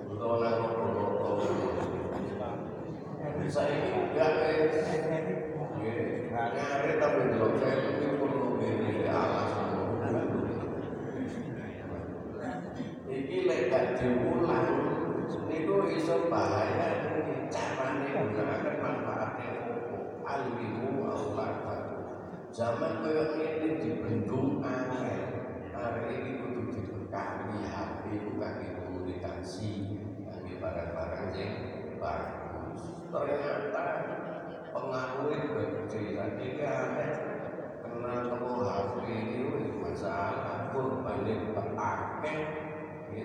Betul 0.07 0.35
nang 0.39 0.55
kono 0.71 1.07
Saya 3.47 3.79
ini 3.79 4.11
enggak 4.11 4.47
Ngare 6.37 6.91
tapi 7.01 7.19
delok 7.31 7.53
film 7.63 7.95
itu 7.95 8.07
perlu 8.19 8.61
ini 8.61 9.07
alas. 9.09 9.51
Iki 13.07 13.37
lek 13.47 13.61
gak 13.71 13.85
diulang 13.97 14.69
niku 15.47 15.75
iso 15.95 16.29
bahaya 16.29 17.17
carane 17.47 18.09
gunakan 18.13 18.75
manfaatnya 18.83 19.49
alimu 22.77 23.01
Allah 23.01 23.01
Zaman 23.01 23.01
kaya 23.01 23.25
ini 23.57 23.69
dibendung 23.81 24.61
angin 24.61 25.37
kami 27.07 27.63
HP 27.65 28.01
itu 28.13 28.31
kami 28.37 28.65
komunikasi 28.77 29.71
kami 30.29 30.51
barang-barang 30.61 31.29
yang 31.33 31.55
bagus 31.97 32.81
ternyata 33.09 33.85
pengaruh 34.69 35.31
itu 35.33 35.81
cerita 35.89 36.25
kita 36.37 36.67
aneh 36.67 37.13
karena 37.81 38.11
temu 38.29 38.53
HP 38.61 38.95
ini 39.09 39.41
masalah 39.81 40.69
kurban 40.75 41.25
itu 41.25 41.57
akeh 41.57 42.39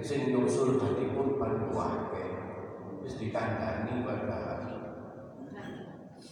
sing 0.00 0.32
nyusul 0.32 0.80
dadi 0.80 1.12
kurban 1.12 1.68
akeh 1.68 2.30
wis 3.04 3.18
dikandani 3.20 4.00
padahal 4.06 4.62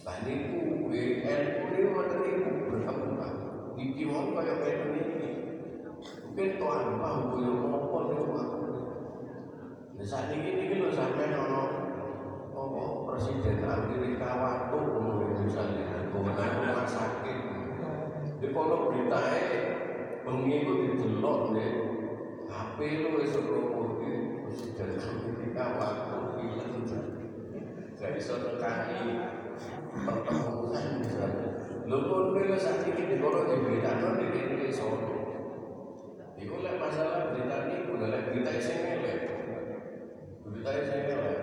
Lah 0.01 0.17
niku 0.25 0.89
WL 0.89 1.41
ini 1.61 1.79
wonten 1.93 2.19
niku 2.25 2.49
berkembang. 2.73 3.37
Iki 3.77 4.01
mau 4.09 4.33
kaya 4.33 4.53
ngene 4.57 4.97
iki. 4.97 5.29
Mungkin 6.25 6.49
tuan 6.57 6.97
mau 6.97 7.37
yo 7.37 7.53
apa 7.69 7.97
niku 8.09 8.25
aku. 8.33 8.59
Lah 10.01 10.05
saat 10.05 10.33
ini 10.33 10.57
niki 10.57 10.81
lho 10.81 10.89
sampean 10.89 11.37
ono 11.37 11.63
apa 12.49 12.83
presiden 13.13 13.61
Amerika 13.61 14.29
waktu 14.41 14.79
misalnya 15.45 16.09
kewenangan 16.09 16.89
sakit. 16.89 17.39
Di 18.41 18.47
kalau 18.49 18.89
beritae 18.89 19.45
bengi 20.25 20.65
itu 20.65 20.73
didelok 20.97 21.53
nih 21.53 21.71
HP 22.49 22.77
lu 23.05 23.21
wis 23.21 23.37
ora 23.37 23.61
presiden 24.49 24.97
Amerika 24.97 25.63
waktu 25.77 26.17
film. 26.41 26.89
Gak 28.01 28.17
iso 28.17 28.33
tekani 28.41 29.29
pertemuan 29.91 31.03
misalnya. 31.03 31.47
Lho 31.87 31.97
kok 32.07 32.21
kowe 32.31 32.55
sak 32.55 32.87
iki 32.87 33.03
dikono 33.11 33.43
diberitano 33.47 34.15
ning 34.15 34.31
kene 34.31 34.71
sono. 34.71 35.11
Iku 36.39 36.55
lek 36.63 36.79
masalah 36.79 37.35
berita 37.35 37.67
niku 37.67 37.99
lek 37.99 38.31
berita 38.31 38.51
sing 38.63 38.79
elek. 38.79 39.19
Berita 40.47 40.71
sing 40.87 41.03
elek. 41.11 41.39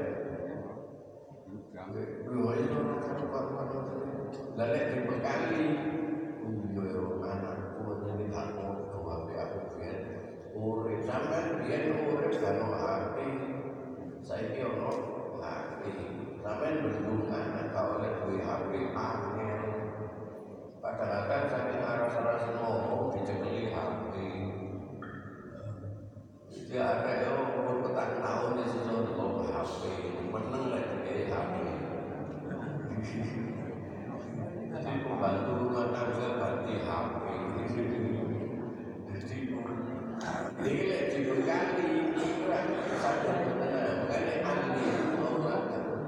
Gambe 1.76 2.02
lho 2.24 2.40
ayo 2.56 2.80
lek 4.58 4.84
dibekali 4.90 5.64
yo 6.74 6.82
yo 6.82 7.02
anakku 7.22 8.02
jadi 8.02 8.26
tak 8.32 8.48
mau 8.56 8.74
HP 9.08 9.28
aku 9.36 9.58
biyen. 9.76 9.98
Urip 10.58 11.00
sampean 11.06 11.60
biyen 11.62 11.94
urip 12.08 12.32
karo 12.40 12.66
HP. 12.72 13.16
Saiki 14.24 14.60
ono 14.64 14.90
HP. 15.40 15.82
Sampai 16.42 16.80
belum 16.80 17.28
anak 17.28 17.74
kau 17.74 17.98
oleh 17.98 18.12
duit 18.24 18.42
HP 18.42 18.70
angin. 18.94 19.60
Kadang-kadang 20.78 21.44
saya 21.50 21.78
aras-aras 21.84 22.44
ngomong 22.56 23.12
dicekeli 23.12 23.70
HP. 23.74 24.14
Dia 26.68 26.84
ada 26.84 27.12
yang 27.24 27.58
umur 27.58 27.80
petang 27.88 28.20
tahun 28.20 28.60
di 28.60 28.64
situ 28.68 28.96
ngomong 29.16 29.48
HP. 29.48 29.82
Meneng 30.28 30.64
lah 30.72 30.82
dikei 30.84 31.28
HP. 31.28 31.52
Jadi 34.68 34.92
pembantu 35.04 35.52
rumah 35.64 35.86
tangga 35.92 36.28
ganti 36.38 36.74
HP. 36.80 37.24
Jadi 39.08 39.36
ini 40.58 40.90
lek 40.90 41.02
dibekali, 41.14 42.18
itu 42.18 42.24
satu 42.98 43.30
makanya 43.30 44.42
ahli 44.42 44.90
orang 45.22 45.54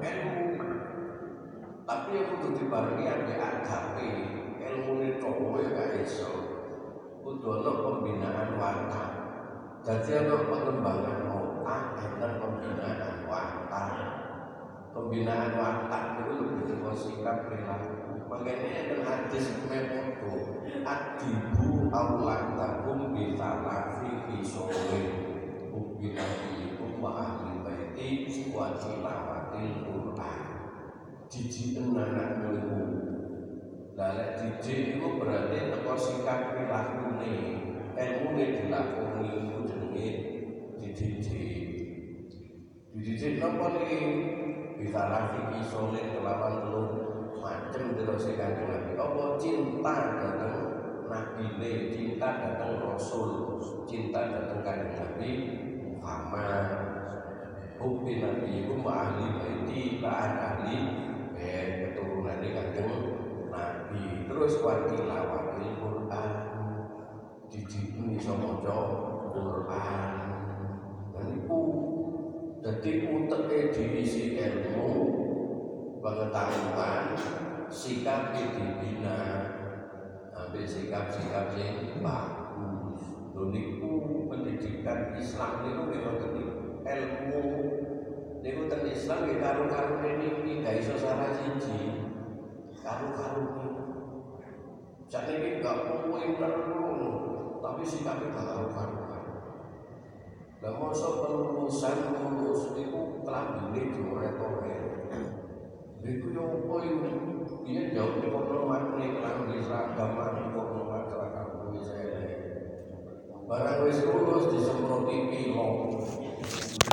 ilmu 0.02 0.40
tapi 1.86 2.08
yang 2.14 2.26
kudu 2.34 2.48
dibarengi 2.58 3.04
ambek 3.06 3.38
adabe 3.38 4.10
ilmu 4.58 4.92
ini 5.00 5.18
toko 5.22 5.58
ya 5.62 5.70
gak 5.74 6.02
iso 6.02 6.30
kudu 7.22 7.62
ada 7.62 7.72
pembinaan 7.82 8.48
watak 8.58 9.10
jadi 9.86 10.10
ada 10.26 10.36
pengembangan 10.50 11.18
otak 11.30 11.82
dan 12.18 12.32
pembinaan 12.42 13.16
watak 13.30 13.90
pembinaan 14.92 15.50
watak 15.54 16.02
itu 16.26 16.32
lebih 16.42 16.62
tentang 16.66 16.96
sikap 16.98 17.36
perilaku 17.46 18.26
makanya 18.26 18.68
ada 18.86 18.96
hadis 19.30 19.46
memoto 19.70 20.66
adibu 20.82 21.86
awlan 21.94 22.58
takum 22.58 23.14
bisa 23.14 23.62
lafi 23.62 24.10
fisole 24.26 25.02
ubinabikum 25.70 26.98
wa 26.98 27.14
ahli 27.14 27.62
baiti 27.62 28.50
wa 28.50 28.74
tilawatil 28.74 29.86
Qur'an. 29.86 30.42
Lah 33.94 34.10
lek 34.18 34.30
didik 34.42 34.98
iku 34.98 35.22
berarti 35.22 35.78
teko 35.78 35.94
sikap 35.94 36.50
prilakune. 36.50 37.34
Ilmune 37.94 38.44
dilakoni 38.58 39.30
iku 39.30 39.58
jenenge 39.62 40.08
dididik 40.82 41.70
dididik 42.98 43.38
napa 43.38 43.78
iki? 43.78 43.98
Bisa 44.74 45.06
lagi 45.06 45.54
isolin 45.62 46.18
kelawan 46.18 46.66
telur 46.66 47.09
macem 47.40 47.96
terus 47.96 48.28
kanjeng 48.36 48.68
Nabi 48.68 48.92
apa 49.00 49.24
cinta 49.40 49.94
datang 50.20 50.56
Nabi 51.08 51.44
ne 51.56 51.72
cinta 51.88 52.28
datang 52.36 52.84
Rasul 52.84 53.56
cinta 53.88 54.20
datang 54.28 54.60
kanjeng 54.60 54.94
Nabi 55.00 55.30
Muhammad. 55.96 56.64
Hubbi 57.80 58.20
Nabi 58.20 58.68
Hum 58.68 58.84
ahli 58.84 59.40
baiti 59.40 60.04
Ba'an 60.04 60.32
ahli 60.36 60.76
Eh 61.40 61.66
keturunan 61.80 62.44
kanjeng 62.44 62.92
Nabi. 63.48 64.28
Terus 64.28 64.60
wakil 64.60 65.08
wakil 65.08 65.64
Quran 65.80 66.32
Didikin 67.50 68.14
iso 68.14 68.36
moco 68.36 68.78
Quran. 69.32 70.12
Dan 71.16 71.26
itu 71.40 71.60
Jadi 72.60 73.08
uteknya 73.08 73.72
diisi 73.72 74.36
ilmu 74.36 75.19
Pengetahuan 76.00 77.12
Sikap 77.68 78.32
dibina 78.32 79.20
Ambil 80.32 80.64
sikap-sikap 80.64 81.52
yang 81.54 82.00
bagus 82.00 83.04
Doniku 83.36 84.26
pendidikan 84.26 85.14
Islam 85.14 85.62
itu 85.68 85.82
memang 85.86 86.18
ilmu 86.80 87.44
niku 88.40 88.62
ten 88.72 88.82
Islam 88.88 89.28
nggih 89.28 89.38
karo-karo 89.38 90.00
niki 90.00 90.64
gak 90.64 90.80
iso 90.80 90.96
salah 90.96 91.30
siji. 91.36 92.08
Karo-karo 92.80 93.44
Sakniki 95.10 95.58
gak 95.58 95.90
kuwi 95.90 96.38
ngono, 96.38 97.12
tapi 97.58 97.82
sikape 97.82 98.30
gak 98.30 98.46
karo-karo. 98.46 98.98
Lah 100.60 100.72
mosok 100.76 101.12
penulusan 101.24 102.14
lulus 102.14 102.76
niku 102.76 103.24
klambine 103.24 103.90
diore-ore. 103.90 104.76
Yo 106.00 106.42
opo 106.48 106.80
iki? 106.80 107.12
Iya 107.68 107.82
jauh 107.92 108.24
di 108.24 108.32
kono 108.32 108.64
makne 108.64 109.20
klambi 109.20 109.60
seragam 109.60 110.16
mari 110.16 110.48
kono 110.56 110.88
seragam 110.88 111.46
kuwi 111.60 111.80
saya. 111.84 112.24
Barang 113.44 113.84
wis 113.84 114.00
lulus 114.08 114.48
disemproti 114.48 115.28
pilok. 115.28 116.00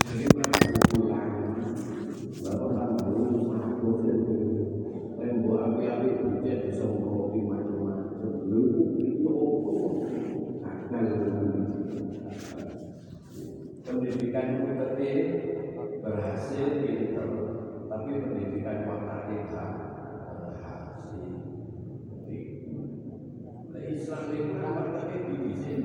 Jadi 0.08 0.26
mereka 0.34 0.72
pulang, 0.92 1.56
bapak 2.44 2.70
tak 2.76 2.90
tahu 3.00 3.52
aku 3.56 3.90
jadi 4.04 4.36
tembok 5.20 5.60
api-api 5.68 6.08
tidak 6.44 6.58
disemproti 6.68 7.40
macam-macam. 7.44 8.32
Lalu 8.48 8.62
itu 9.04 9.36
akan 10.64 11.06
pendidikan 13.88 14.48
itu 14.56 14.72
tadi 14.80 15.10
berhasil 16.00 16.68
pinter, 16.82 17.28
tapi 17.92 18.12
pendidikan 18.24 18.88
watak 18.88 19.22
kita 19.28 19.66
berhasil. 20.32 21.36
Nah, 23.68 23.84
Islam 23.84 24.24
itu 24.32 24.56
kan 24.56 24.88
tadi 24.96 25.16
di 25.44 25.54
sini 25.56 25.84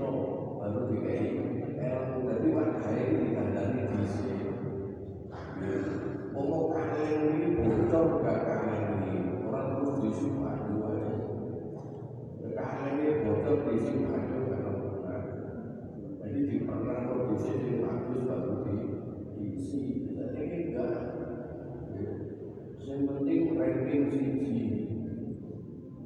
baru 0.62 0.86
dikai 0.86 1.42
ilmu 1.82 2.18
tadi 2.30 2.48
wakai 2.54 3.18
ditandani 3.18 3.82
di 3.98 4.06
sini. 4.06 4.46
Omong 6.32 6.70
kalian 6.70 7.22
ini 7.34 7.48
bocor 7.58 8.22
gak 8.22 8.38
kalian 8.46 9.04
ini 9.04 9.42
orang 9.46 9.78
terus 9.78 9.98
disumpah 10.00 10.54
dua 10.70 10.90
Kalian 12.40 12.94
ini 12.94 13.26
bocor 13.26 13.58
disumpah 13.68 14.22
dua 14.30 14.56
benar. 14.62 15.22
Jadi 16.22 16.40
di 16.46 16.56
yang 17.32 17.80
bagus 17.80 18.20
baru 18.28 18.54
diisi. 19.40 20.12
Jadi 20.12 20.36
ini 20.36 20.58
enggak. 20.68 20.92
Yang 22.84 23.00
penting 23.08 23.40
ranking 23.56 24.04
siji. 24.12 24.68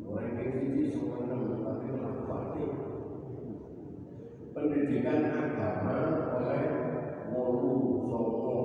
Ranking 0.06 0.52
siji 0.54 0.84
semua 0.94 1.26
tapi 1.26 1.86
melakoni 1.90 2.66
pendidikan 4.54 5.20
agama 5.34 5.96
oleh 6.38 6.64
wolu 7.34 8.06
songo 8.06 8.58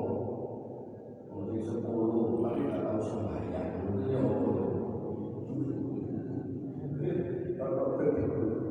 mulai 1.33 1.59
sepuluh 1.65 2.45
tapi 2.45 2.69
tidak 2.69 2.79
tahu 2.85 2.99
sembahyang 3.01 3.69
itu 3.75 3.91
ya 4.07 4.21
kalau 7.57 7.97
begitu 7.97 8.70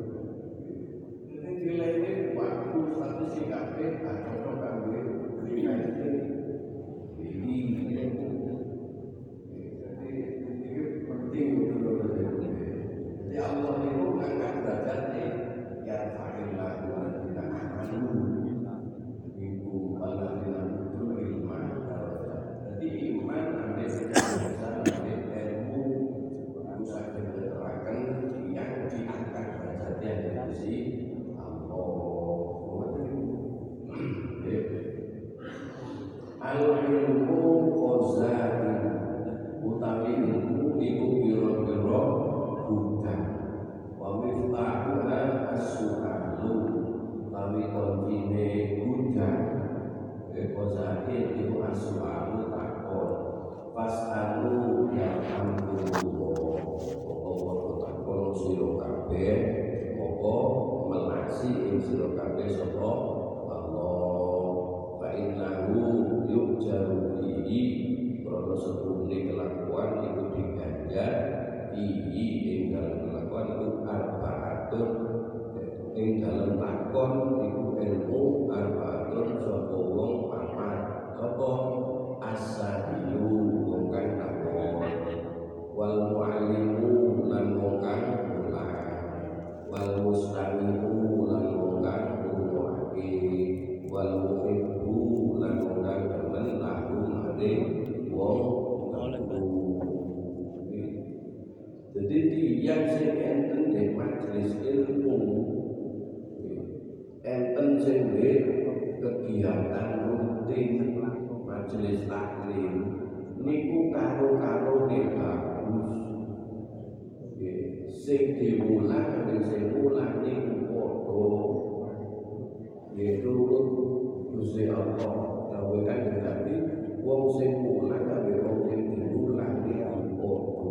Gusti 124.61 124.77
Allah 124.77 125.49
gawe 125.49 125.77
kan 125.89 126.21
dadi 126.21 126.55
wong 127.01 127.33
sing 127.33 127.65
ulang 127.65 128.05
gawe 128.05 128.33
wong 128.45 128.59
sing 128.69 128.81
diulang 128.93 129.65
niku 129.65 130.13
padha 130.21 130.69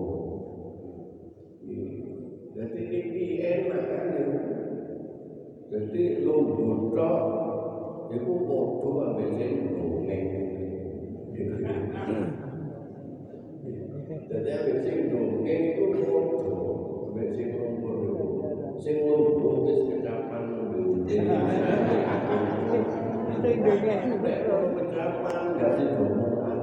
jadi 2.54 2.82
ini 2.86 3.24
enak 3.42 3.82
kan 3.90 4.06
jadi 5.74 6.22
lombok 6.22 6.94
tok 6.94 7.18
iku 8.14 8.32
padha 8.46 8.90
ambek 9.10 9.28
sing 9.34 9.52
dongeng 9.74 10.24
jadi 14.30 14.50
ambek 14.54 14.76
sing 14.86 14.98
dongeng 15.10 15.62
iku 15.74 15.82
padha 15.98 16.54
ambek 17.10 17.28
sing 17.34 17.48
lombok 17.58 17.98
sing 18.78 18.96
lombok 19.02 19.66
wis 19.66 19.82
kecapan 19.90 20.44
Nek 23.40 23.56
orang 24.46 24.76
kecapan 24.76 25.42
gak 25.56 25.70
sih 25.80 25.86
domongan 25.96 26.58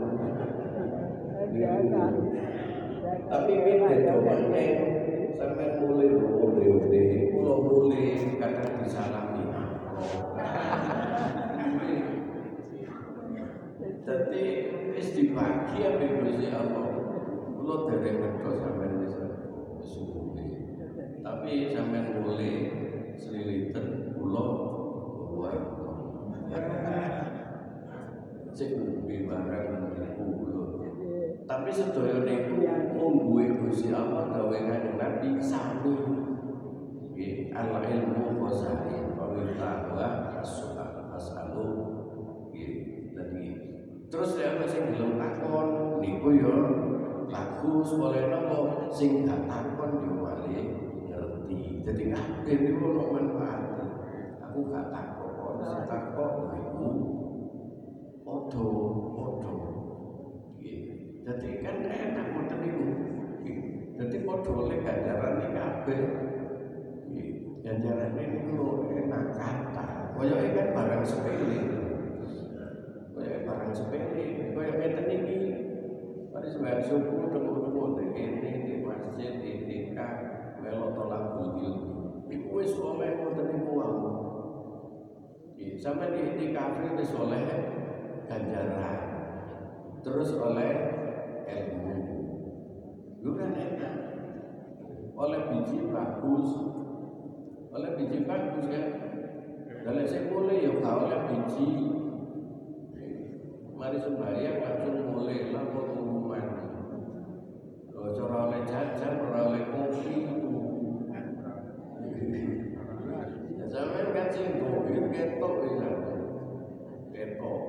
Tapi 3.27 3.53
beda 3.65 3.91
domongannya 3.97 4.65
Sampai 5.35 5.67
mulai 5.81 6.09
oleh-oleh 6.15 7.07
Kalau 7.33 7.55
mulai 7.65 8.15
kadang 8.37 8.73
disalami 8.85 9.43
Jadi 14.07 14.43
wis 14.95 15.07
dibagi 15.11 15.83
ambek 15.83 16.23
Gusti 16.23 16.47
Allah. 16.55 16.87
Kula 17.57 17.75
dereng 17.91 18.15
medhos 18.23 18.55
sampean 18.63 19.03
wis 19.03 19.15
Tapi 21.21 21.75
sampean 21.75 22.23
boleh 22.23 22.55
seliliten 23.19 24.15
kula 24.15 24.45
buat. 25.33 25.59
Sing 28.57 28.73
umbi 28.79 29.27
barang 29.29 29.65
kula. 30.17 30.63
Tapi 31.47 31.69
sedaya 31.71 32.27
niku 32.27 32.59
mungguhe 32.91 33.55
Gusti 33.63 33.95
Allah 33.95 34.27
gawe 34.27 34.57
kanjeng 34.67 34.99
Nabi 34.99 35.29
sami. 35.39 35.95
Nggih, 37.17 37.55
al 37.55 37.81
ilmu 37.81 38.37
qasain 38.45 39.15
wa 39.15 39.31
ta'wa 39.57 40.37
as-su'al 40.43 41.11
as'alu. 41.15 41.69
Nggih, 42.51 42.73
dadi 43.15 43.45
Terus 44.07 44.39
apa 44.39 44.63
sing 44.67 44.95
gelem 44.95 45.19
takon 45.19 45.99
niku 45.99 46.35
ya 46.35 46.55
bagus 47.27 47.89
oleh 47.95 48.31
nopo 48.31 48.87
sing 48.91 49.27
gak 49.27 49.43
takon 49.47 49.91
yo 50.03 50.11
ngerti. 50.23 50.57
Jadi 51.87 52.03
kabeh 52.11 52.55
niku 52.59 52.83
ono 52.91 53.03
manfaat. 53.15 53.61
Aku 54.43 54.67
gak 54.71 54.91
takon, 54.91 55.55
sing 55.63 55.83
takon 55.87 56.31
niku 56.51 56.89
padha 58.23 58.67
padha. 59.15 59.53
Jadi 61.27 61.49
kan 61.63 61.77
enak 61.83 62.27
ngoten 62.35 62.57
niku. 62.63 62.85
Jadi 63.97 64.17
padha 64.23 64.51
oleh 64.51 64.79
ganjaran 64.83 65.39
iki 65.43 65.49
kabeh. 65.55 66.01
Ganjaran 67.63 68.11
niku 68.15 68.87
enak 68.87 69.23
kata. 69.35 69.85
Koyoke 70.15 70.49
kan 70.55 70.67
barang 70.73 71.03
sepele 71.05 71.59
kayak 73.17 73.49
barang 73.49 73.73
sepele 73.73 74.53
kayak 74.53 74.73
ngeten 74.77 75.09
iki 75.09 75.56
sembahyang 76.47 76.83
subuh 76.87 77.27
temu-temu 77.27 77.83
di 77.99 78.05
kene 78.15 78.51
di 78.63 78.73
masjid 78.79 79.31
di 79.43 79.51
tingkat 79.67 80.13
melok 80.63 80.95
tolak 80.95 81.23
ilmu. 81.35 82.27
Iku 82.31 82.47
wis 82.55 82.73
oleh 82.79 83.19
ngoten 83.19 83.45
niku 83.51 83.71
wae 83.75 83.97
sampai 85.77 86.35
di, 86.35 86.51
kafe 86.51 86.95
wis 86.97 87.11
oleh 87.13 87.45
ganjaran. 88.25 88.97
Terus 90.01 90.29
oleh 90.35 90.71
ilmu. 91.45 91.95
Lu 93.21 93.31
kan 93.35 93.51
enak. 93.53 93.95
Oleh 95.17 95.41
biji 95.51 95.77
bagus. 95.89 96.49
Oleh 97.73 97.91
biji 97.97 98.23
bagus 98.23 98.65
kan. 98.71 98.85
Kalau 99.87 100.03
saya 100.03 100.27
boleh 100.31 100.57
ya 100.63 100.71
oleh 100.79 101.19
biji. 101.31 101.69
Mari 103.77 103.97
sembahyang 104.01 104.57
langsung 104.57 105.13
mulai 105.13 105.53
lapor 105.53 105.96
Ojo 108.17 108.33
oleh 108.33 108.65
jajan, 108.65 109.29
ora 109.29 109.45
oleh 109.45 109.69
kopi. 109.69 110.25
Ya 113.61 113.65
sampean 113.69 114.09
kan 114.09 114.27
sing 114.33 114.57
duwe 114.57 115.05
ketok 115.13 115.53
ya. 115.61 115.89
Ketok. 117.13 117.61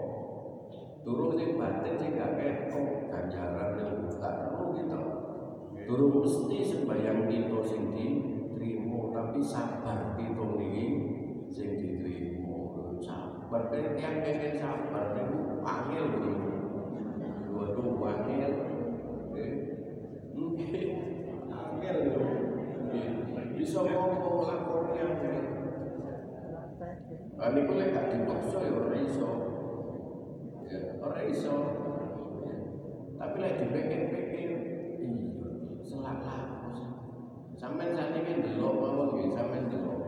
Turun 1.04 1.36
sing 1.36 1.60
batin 1.60 2.00
sing 2.00 2.16
gak 2.16 2.40
ketok, 2.40 3.12
ganjaran 3.12 3.76
yang 3.76 4.08
gak 4.08 4.48
perlu 4.48 4.72
kita. 4.72 5.00
Turun 5.84 6.16
mesti 6.16 6.58
sembahyang 6.64 7.28
kita 7.28 7.58
sing 7.68 7.92
diterima, 7.92 9.12
tapi 9.12 9.44
sabar 9.44 10.16
kita 10.16 10.44
niki 10.56 10.88
sing 11.52 11.76
diterima. 11.76 12.72
Sabar 13.04 13.68
yang 14.00 14.24
pengen 14.24 14.56
sabar 14.56 15.12
niku 15.12 15.60
angel 15.60 16.06
gitu. 16.24 16.48
Waduh, 17.52 18.00
angel. 18.00 18.52
Angel 21.48 21.96
gitu. 22.04 22.22
Bisa 23.58 23.82
ngomong 23.82 24.46
lakonnya 24.46 25.02
angel. 25.18 25.36
Ini 27.38 27.60
boleh 27.66 27.86
gak 27.90 28.06
dipaksa 28.14 28.58
ya 28.62 28.70
orang 28.70 29.02
iso. 29.02 29.30
Ya, 30.70 30.78
orang 31.02 31.26
iso. 31.26 31.54
Tapi 33.18 33.36
lagi 33.42 33.66
iya, 33.66 34.54
selak 35.82 36.22
laku. 36.22 36.70
Sampai 37.58 37.90
saat 37.98 38.14
ini 38.14 38.46
delok 38.46 38.78
mawon 38.78 39.18
nggih, 39.18 39.34
sampai 39.34 39.66
delok. 39.66 40.00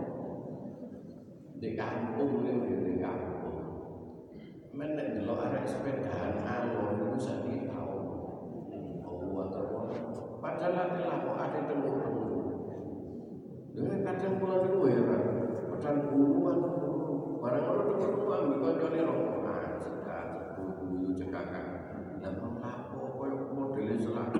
Di 1.59 1.74
kampung 1.74 2.46
ini 2.46 2.86
di 2.86 2.94
kampung. 3.03 3.59
Men 4.70 4.94
nek 4.94 5.18
delok 5.18 5.51
arek 5.51 5.66
sepedaan 5.66 6.46
alon 6.46 7.03
niku 7.03 7.18
sakit 7.18 7.66
tau. 7.66 7.98
Allah 9.11 9.46
terus. 9.51 10.18
Padahal 10.38 10.78
ati 10.86 11.03
lapo 11.03 11.30
ate 11.34 11.61
temu-temu. 11.66 12.19
Dengan 13.80 14.00
kadang 14.04 14.36
kula 14.36 14.56
niku 14.68 14.80
ya, 14.92 15.00
guru 16.12 16.36
atau 16.52 16.70
guru. 16.76 17.16
Barang 17.40 17.64
ora 17.64 17.82
temu-temu 17.88 18.28
ambil 18.28 18.58
kancane 18.60 18.98
rokok. 19.00 19.36
Ah, 19.48 19.80
cekat, 19.80 20.26
guyu 20.84 21.10
cekakan. 21.16 21.64
Mau 22.20 22.60
lapo 22.60 23.00
koyo 23.16 23.48
modele 23.56 23.96
selak. 23.96 24.36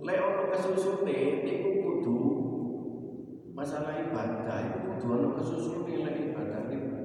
Lek 0.00 0.18
ono 0.20 0.42
kesusune 0.52 1.18
niku 1.44 1.70
kudu 1.80 2.18
masalah 3.52 4.00
ibadah 4.00 4.58
itu 4.64 4.78
kudu 4.88 5.06
ono 5.12 5.28
kesusu 5.36 5.84
nilai 5.84 6.32
ibadah 6.32 6.64
itu 6.72 6.96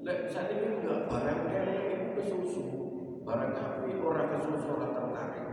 lek 0.00 0.32
saat 0.32 0.48
ini 0.56 0.80
enggak 0.80 1.04
barang 1.04 1.40
elek 1.52 1.80
itu 1.84 2.08
kesusu 2.16 2.64
barang 3.28 3.52
tapi 3.52 4.00
orang 4.00 4.32
kesusu 4.32 4.68
orang 4.72 4.96
tertarik 4.96 5.44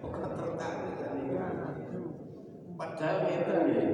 orang 0.00 0.32
tertarik 0.40 0.94
kan 0.96 1.16
ini 1.20 2.00
padahal 2.72 3.28
itu 3.28 3.52
ya 3.68 3.84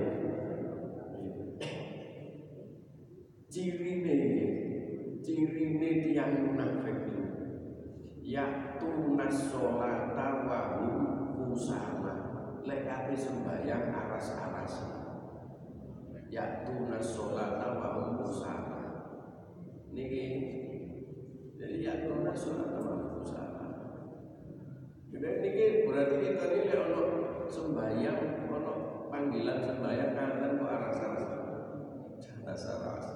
ciri 3.50 3.92
cirine 5.18 5.90
tiang 6.06 6.32
munafik 6.46 6.98
ya 8.22 8.78
wa 10.48 10.60
usama 11.52 12.12
lek 12.64 12.88
ape 12.88 13.12
sembayang 13.12 13.92
aras-aras. 13.92 14.74
Ya 16.28 16.64
tunas 16.64 17.04
sholata 17.12 17.76
wa 17.76 18.20
usama 18.24 18.80
niki 19.92 20.24
jadi 21.56 21.76
ya 21.80 21.94
tunas 22.04 22.36
sholata 22.36 22.78
wa 22.80 23.20
usama 23.20 23.64
jadi 25.12 25.44
niki 25.44 25.66
berarti 25.88 26.16
kita 26.24 26.44
ini 26.52 26.72
ono 26.72 27.02
sembayang 27.48 28.48
ono 28.48 28.72
panggilan 29.12 29.64
sembayang 29.64 30.12
kan 30.16 30.56
kok 30.56 30.72
aras-aras. 30.72 31.24
Aras-aras. 32.44 33.06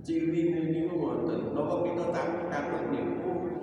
Ciri 0.00 0.48
ini 0.48 0.88
ngoten. 0.88 1.52
Napa 1.52 1.84
kita 1.84 2.04
tak 2.08 2.28
katut 2.48 2.88
niku 2.88 3.59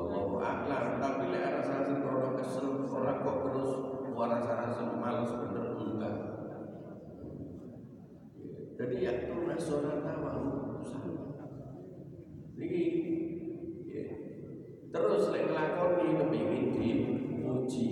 wallahu 0.00 0.40
a'lam. 0.40 0.96
Tapi 0.96 1.24
lek 1.28 1.44
rasa 1.60 1.84
krono 2.00 2.30
kesel 2.40 2.88
ora 2.88 3.20
kok 3.20 3.36
terus 3.44 3.70
rasa-rasa 4.20 4.82
males 4.96 5.32
bener 5.32 5.66
enggak? 5.76 6.16
Jadi 8.80 8.96
ya 9.04 9.12
tuh 9.28 9.44
nasional 9.44 10.00
tawamu 10.00 10.80
Niki 12.56 12.84
terus 14.90 15.24
lek 15.32 15.44
nglakoni 15.48 16.18
kepingin 16.18 16.64
diuji 16.76 17.86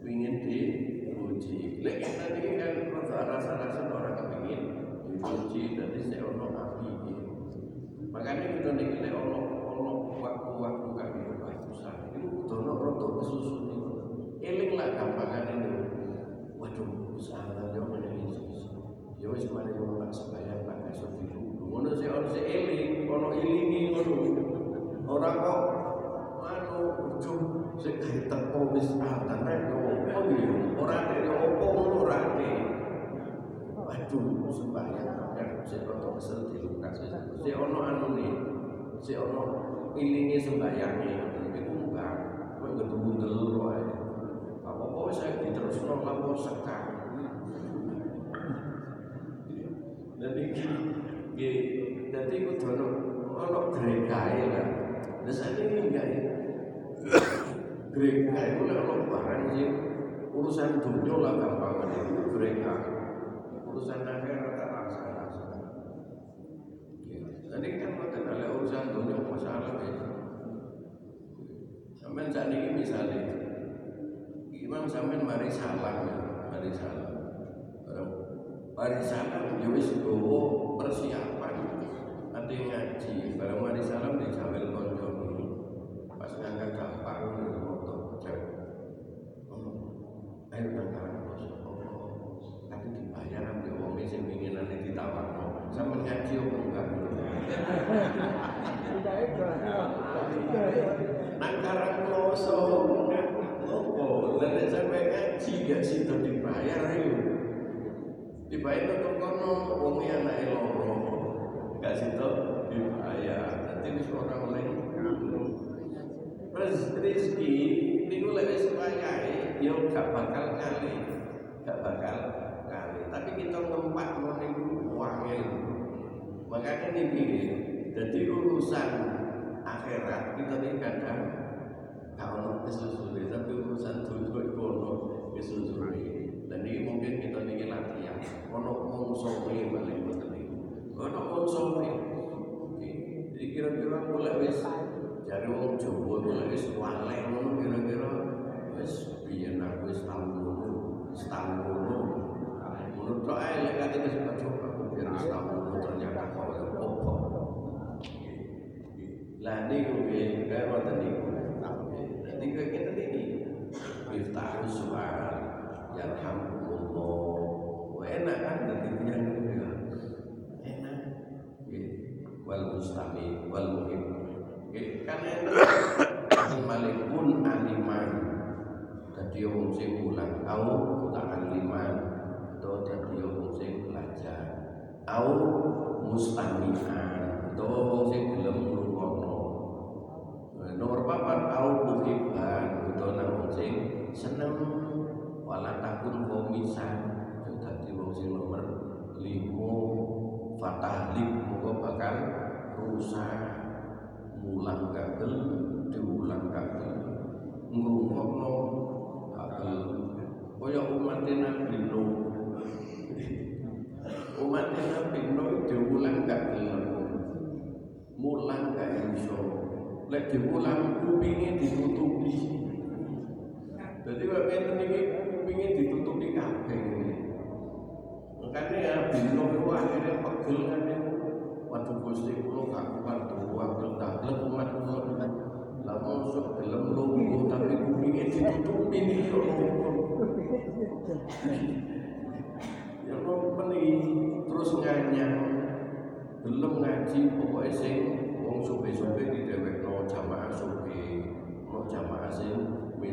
pingin 0.00 0.34
diuji 0.46 1.82
lek 1.82 1.98
niki 2.00 2.50
kan 2.56 2.72
rasa-rasa 2.94 3.90
orang 3.90 4.16
kepingin 4.16 4.62
diuji 5.08 5.62
dari 5.76 6.00
saya 6.06 6.24
ono 6.28 6.48
Makanya 8.10 8.58
kita 8.58 8.70
nih 8.74 8.86
ono 9.00 9.14
ono 9.14 9.59
waktu-waktu 10.20 10.88
kami 10.94 11.18
berbagusan 11.26 11.96
itu 12.14 12.46
dono 12.46 12.72
roto 12.78 13.06
kesusu 13.20 13.54
nih. 13.66 13.78
Eling 14.40 14.72
lah 14.78 14.88
gampangan 14.96 15.44
ini. 15.52 15.70
Waduh, 16.56 17.14
usaha 17.16 17.70
yo 17.76 17.84
meneh 17.88 18.14
Ya 19.20 19.28
wis 19.28 19.44
ngono 19.52 20.00
tak 20.00 20.16
sembayang 20.16 20.64
tak 20.64 20.78
esuk 20.96 21.12
dulu. 21.20 21.60
Ngono 21.60 21.88
sih 21.92 22.08
ono 22.08 22.24
sing 22.32 22.44
eling, 22.48 23.04
ono 23.04 23.28
ilingi 23.36 23.80
ngono. 23.92 24.16
Ora 25.04 25.30
kok 25.44 25.60
anu 26.40 26.80
ujung 27.12 27.42
sing 27.76 28.00
gawe 28.00 28.20
teko 28.32 28.60
wis 28.72 28.88
atan 28.96 29.44
rek 29.44 29.60
iya, 29.68 30.48
ora 30.80 30.98
nek 31.04 31.28
opo 31.28 31.64
ngono 31.68 31.96
ora 32.08 32.18
Waduh, 33.80 34.48
sembayang 34.48 35.66
si 35.68 35.76
roto 35.86 36.18
kesel 36.18 36.50
dilukas 36.50 36.98
si 37.42 37.50
ono 37.54 37.78
anu 37.84 38.06
nih 38.16 38.32
si 38.98 39.12
ono 39.14 39.69
ilingi 39.96 40.38
sembayangnya 40.38 41.18
itu 41.54 41.72
enggak 41.74 42.12
kau 42.58 42.68
nggak 42.70 42.88
tunggu 42.90 43.12
dulu 43.18 43.70
aja 43.70 43.96
apa 44.62 44.82
apa 44.86 45.10
saya 45.10 45.42
diterus 45.42 45.82
nol 45.86 46.02
lalu 46.04 46.34
sekar 46.38 46.82
jadi 50.20 50.42
jadi 52.10 52.34
aku 52.44 52.52
dono 52.60 52.86
ono 53.32 53.60
gregai 53.72 54.52
lah. 54.52 54.68
Dan 55.24 55.32
saya 55.32 55.64
ini 55.64 55.88
enggak 55.88 56.06
ya 56.12 56.34
gregai 57.88 58.46
itu 58.60 58.62
ono 58.68 58.94
barang 59.08 59.42
sih. 59.56 59.70
Urusan 60.30 60.84
dunia 60.84 61.14
lah 61.16 61.32
gampang. 61.40 61.88
Itu 61.96 62.36
gregai 62.36 63.00
urusan 63.70 64.02
akhirat 64.02 64.49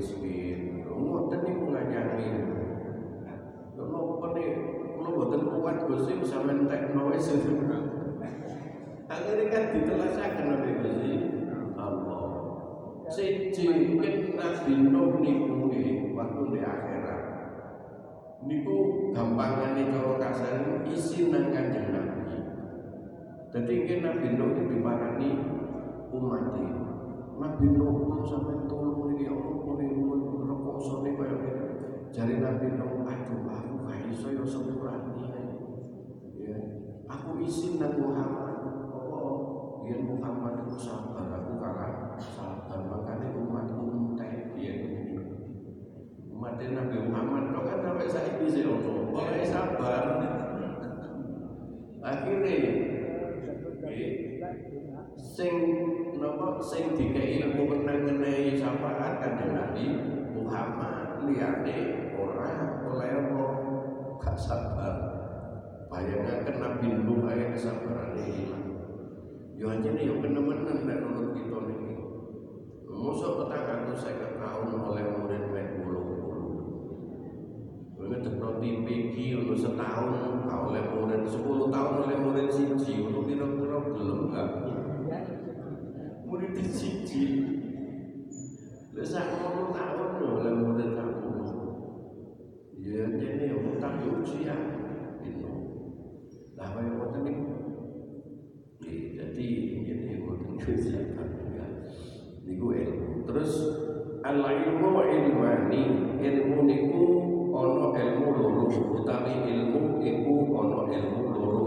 miskin 0.07 0.87
ngoten 0.87 1.43
niku 1.43 1.65
nganyangi 1.67 2.31
lho 3.75 3.83
napa 3.91 4.27
nih 4.31 4.47
kula 4.95 5.09
boten 5.11 5.41
kuat 5.51 5.77
Gusti 5.83 6.15
sampean 6.23 6.63
tekno 6.65 7.11
wis. 7.11 7.27
Akhirnya 9.07 9.45
kan 9.51 9.63
ditelasaken 9.71 10.47
oleh 10.57 10.73
Gusti 10.79 11.13
Allah. 11.75 12.23
Siji 13.11 13.99
ken 13.99 14.35
Nabi 14.39 14.73
Nuh 14.87 15.19
niku 15.19 15.67
waktu 16.15 16.41
di 16.55 16.59
akhirat. 16.63 17.23
Niku 18.47 18.77
gampangane 19.11 19.91
cara 19.91 20.15
kasar 20.17 20.87
isi 20.87 21.29
nang 21.29 21.51
kanjeng 21.51 21.91
Nabi. 21.91 22.35
Kan 23.51 23.63
Nabi 24.01 24.27
Nuh 24.33 24.51
diparani 24.55 25.29
umat 26.09 26.43
Nabi 27.37 27.65
Nuh 27.77 28.25
sampean 28.25 28.65
tolong 28.65 29.13
niki 29.13 29.29
Allah 29.29 29.61
pun 29.61 29.77
rekoso 30.41 31.05
nih 31.05 31.13
kaya 31.13 31.35
ngene. 31.37 31.65
Jare 32.09 32.35
Nabi 32.41 32.67
Nuh 32.73 33.05
aduh 33.05 33.45
aku 33.45 33.73
gak 33.85 34.09
iso 34.09 34.27
yo 34.33 34.41
sepurane. 34.41 35.13
Ya, 36.37 36.57
aku 37.05 37.37
izin 37.45 37.77
nang 37.77 37.93
Muhammad. 38.01 38.57
Apa 38.89 39.21
yen 39.85 40.01
Muhammad 40.09 40.65
itu 40.65 40.81
sabar 40.81 41.29
aku 41.29 41.61
kalah 41.61 42.17
sabar 42.17 42.79
makanya 42.89 43.37
umatku 43.37 43.85
entek 43.93 44.57
ya 44.57 44.73
umat 46.33 46.57
Nabi 46.57 46.97
Muhammad 47.05 47.43
kok 47.53 47.63
kan 47.69 47.79
sampai 47.85 48.09
saiki 48.09 48.45
sih 48.49 48.65
ono. 48.65 49.13
Boleh 49.13 49.45
sabar. 49.45 50.03
Akhirnya 52.01 52.55
sing 55.17 55.53
napa 56.17 56.57
sing 56.61 56.97
dikei 56.97 57.45
menang 57.45 58.09
ngenai 58.09 58.57
syafaat 58.57 59.21
kanjeng 59.21 59.53
Nabi 59.53 59.85
Muhammad 60.33 61.21
liyane 61.29 61.77
ora 62.17 62.81
oleh 62.89 63.11
apa 63.13 63.45
gak 64.17 64.37
sabar. 64.37 64.95
Bayangaken 65.87 66.57
Nabi 66.59 66.87
Nuh 66.99 67.31
ae 67.31 67.55
kesabarane 67.55 68.25
ilang 68.27 68.65
yo 69.57 69.65
anjene 69.71 70.01
yo 70.03 70.19
kenemenan 70.19 70.85
nek 70.85 70.99
nurut 71.01 71.31
kita 71.37 71.57
niki. 71.69 71.93
Mosok 72.91 73.45
petang 73.45 73.93
saya 73.93 74.35
tahun 74.41 74.73
oleh 74.73 75.05
murid 75.15 75.43
mek 75.53 75.67
bulu 75.79 76.01
bulu. 76.21 76.49
Ini 77.97 78.17
tekno 78.25 78.57
TV 78.57 78.87
ki 79.13 79.25
untuk 79.45 79.57
setahun 79.57 80.43
oleh 80.43 80.83
murid 80.91 81.23
sepuluh 81.29 81.69
tahun 81.69 82.09
oleh 82.09 82.17
murid 82.19 82.47
siji 82.49 83.05
untuk 83.05 83.29
kira-kira 83.29 83.77
belum 83.79 84.29
enggak 84.29 84.47
murid 86.27 86.59
siji 86.59 87.23
Lha 88.91 89.05
sak 89.05 89.29
ngono 89.29 89.69
tahun 89.71 90.09
lho 90.17 90.27
oleh 90.41 90.53
murid 90.57 90.97
aku. 90.97 91.29
Ya 92.81 93.05
dene 93.13 93.45
yo 93.45 93.77
utang 93.77 94.01
yo 94.01 94.25
ujian. 94.25 94.57
Itu. 95.21 95.53
Lah 96.57 96.73
kaya 96.73 96.97
ngoten 96.97 97.21
niku. 97.21 97.45
Dadi 98.89 99.47
ngene 99.85 100.13
ngoten 100.25 100.57
ya. 101.53 101.65
Niku 102.41 102.67
ilmu. 102.73 103.21
Terus 103.29 103.53
al 104.25 104.41
ilmu 104.41 104.97
ilmani, 104.97 105.83
ilmu 106.17 106.57
niku 106.65 107.05
ana 107.53 107.93
ilmu 108.01 108.27
loro, 108.33 108.65
ilmu 108.73 110.01
iku 110.01 110.33
ana 110.57 110.79
ilmu 110.89 111.21
loro. 111.37 111.65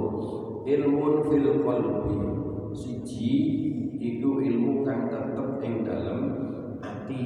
Fil 1.31 1.47
qalbi. 1.63 2.19
Siji 2.75 3.70
iku 4.01 4.41
ilmu 4.41 4.81
kang 4.89 5.13
tetep 5.13 5.61
ing 5.61 5.85
dalem 5.85 6.21
ati. 6.81 7.23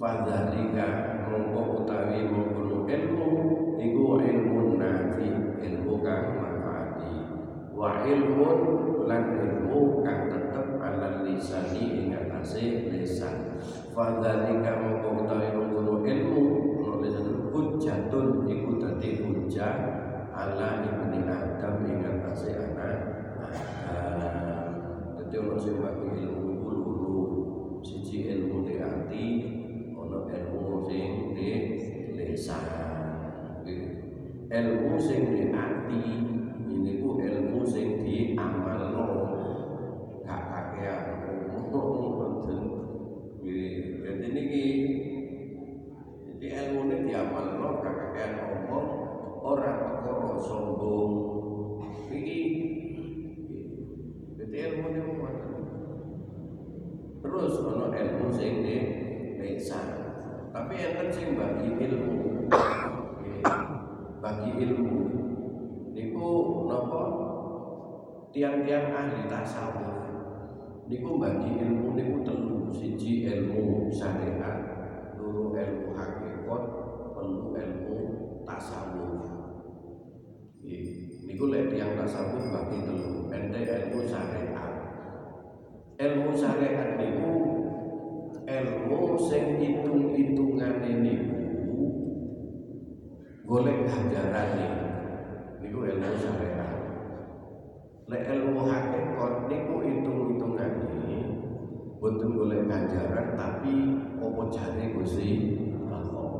Fadzalika 0.00 1.20
mongko 1.28 1.84
utawi 1.84 2.24
mongko 2.24 2.88
ilmu 2.88 3.28
iku 3.76 4.04
ilmu 4.16 4.80
nafi 4.80 5.28
ilmu 5.60 5.94
kang 6.00 6.40
manfaati. 6.40 7.14
Wa 7.76 8.00
ilmu 8.08 8.48
lan 9.04 9.24
ilmu 9.36 10.00
kang 10.00 10.32
tetep 10.32 10.80
ala 10.80 11.20
lisani 11.20 11.84
ing 12.00 12.16
atase 12.16 12.88
lisan. 12.88 13.60
Fadzalika 13.92 14.80
mongko 14.80 15.28
utawi 15.28 15.52
mongko 15.52 16.00
ilmu 16.00 16.42
hujjatun 17.52 18.48
iku 18.48 18.80
dadi 18.80 19.20
hujjah 19.20 19.76
ala 20.32 20.80
ibni 20.80 21.28
adam 21.28 21.76
ing 21.84 22.00
atase 22.08 22.56
anak 22.56 23.20
ono 25.38 25.54
sing 25.60 25.78
bagi 25.78 26.26
ilmu 26.26 26.58
iku 26.58 26.70
loro 26.74 27.24
siji 27.86 28.34
ilmu 28.34 28.66
di 28.66 28.74
hati 28.82 29.26
ono 29.94 30.26
ilmu 30.26 30.82
sing 30.88 31.36
di 31.36 31.48
lisan. 32.16 32.64
Ilmu 34.50 34.98
sing 34.98 35.20
di 35.30 35.54
hati 35.54 36.02
ini 36.66 36.98
ku 36.98 37.14
ilmu 37.20 37.62
sing 37.62 38.02
di 38.02 38.34
amalno. 38.34 39.06
Gak 40.26 40.42
kakean 40.50 41.20
jadi 44.20 44.26
niki 44.36 44.66
jadi 46.28 46.46
ilmu 46.60 46.80
ini 46.92 46.96
di 47.08 47.12
amalno 47.16 47.80
gak 47.80 47.94
kakean 47.94 48.32
ngomong 48.36 48.88
orang 49.40 49.80
perkara 50.04 50.36
sombong 50.36 51.12
iki 52.12 52.40
jadi 54.36 54.56
ilmu 54.70 54.86
ini 54.92 55.00
ngoten 55.08 55.52
terus 57.30 57.62
ono 57.62 57.94
ilmu 57.94 58.26
sing 58.34 58.66
di 58.66 58.76
lisan 59.38 60.00
tapi 60.50 60.82
yang 60.82 61.06
sing 61.14 61.38
bagi 61.38 61.78
ilmu. 61.78 62.50
Bagi 64.18 64.50
ilmu. 64.58 64.98
Niku 65.94 66.30
napa? 66.66 67.02
Tiang-tiang 68.34 68.90
ahli 68.90 69.30
tasawuf. 69.30 70.10
Niku 70.90 71.22
bagi 71.22 71.54
ilmu 71.54 71.94
niku 71.94 72.16
telu. 72.26 72.58
Siji 72.74 73.30
ilmu 73.30 73.86
syariat 73.94 74.58
loro 75.14 75.54
ilmu 75.54 75.94
hakikat 75.94 76.62
telu 77.14 77.54
ilmu 77.54 77.98
tasawuf. 78.42 79.22
Niku 81.30 81.44
lek 81.46 81.70
tiang 81.70 81.94
tasawuf 81.94 82.42
bagi 82.50 82.78
telu. 82.90 83.30
Ente 83.30 83.60
ilmu 83.62 84.02
syariat 84.02 84.49
ilmu 86.00 86.32
syariat 86.32 86.96
niku 86.96 87.32
ilmu 88.48 89.20
sing 89.20 89.60
hitung-hitungane 89.60 90.92
niku 91.04 91.36
golek 93.44 93.84
ganjarane. 93.84 94.66
Niku 95.60 95.78
ilmu 95.84 96.12
syariat. 96.16 96.72
Lek 98.08 98.22
ilmu 98.32 98.64
hakikat 98.64 99.34
niku 99.52 99.74
hitung-hitungane 99.84 101.20
boten 102.00 102.32
golek 102.32 102.64
ganjaran 102.64 103.36
tapi 103.36 104.00
apa 104.16 104.42
jare 104.48 104.84
Gusti 104.96 105.30
Allah? 105.84 106.32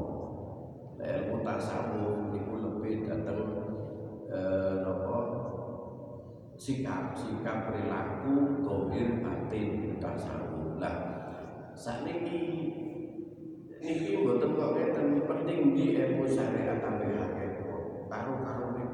Ilmu 1.04 1.36
tasawuf 1.44 2.09
sikap 6.70 7.18
sikap 7.18 7.66
perilaku 7.66 8.62
dohir 8.62 9.18
batin 9.18 9.98
tasawuf 9.98 10.78
lah 10.78 10.96
sakniki 11.74 12.70
niki 13.82 14.22
mboten 14.22 14.54
kok 14.54 14.78
ngeten 14.78 15.26
penting 15.26 15.74
di 15.74 15.98
ilmu 15.98 16.30
syariat 16.30 16.78
sampai 16.78 17.10
hakikat 17.10 17.66
karo 18.06 18.38
karo 18.38 18.64
penting. 18.78 18.86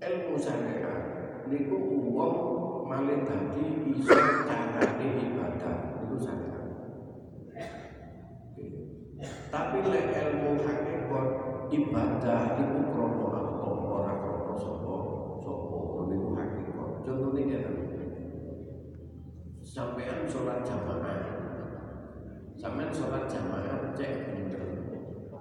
Ilmu 0.00 0.34
syariat 0.40 1.00
niku 1.52 1.76
wong 2.16 2.36
malih 2.88 3.20
dadi 3.28 3.92
iso 3.92 4.16
carane 4.48 5.08
ibadah 5.20 5.76
niku 6.00 6.16
syariat. 6.16 6.64
Tapi 9.52 9.78
lek 9.84 10.06
ilmu 10.16 10.50
hakikat 10.64 11.28
ibadah 11.68 12.40
iku 12.56 12.78
krono 12.94 13.26
Allah 13.34 13.74
ora 13.82 14.14
krono 14.22 14.54
sapa 14.54 14.96
sapa 15.42 15.78
niku 16.06 16.28
hakikat 16.38 16.90
contohnya 17.02 17.42
ngeten 17.48 17.76
sampean 19.64 20.28
sholat 20.28 20.62
jamaah 20.62 21.18
sampean 22.54 22.90
sholat 22.94 23.24
jamaah 23.26 23.90
cek 23.98 24.12
bener 24.30 24.62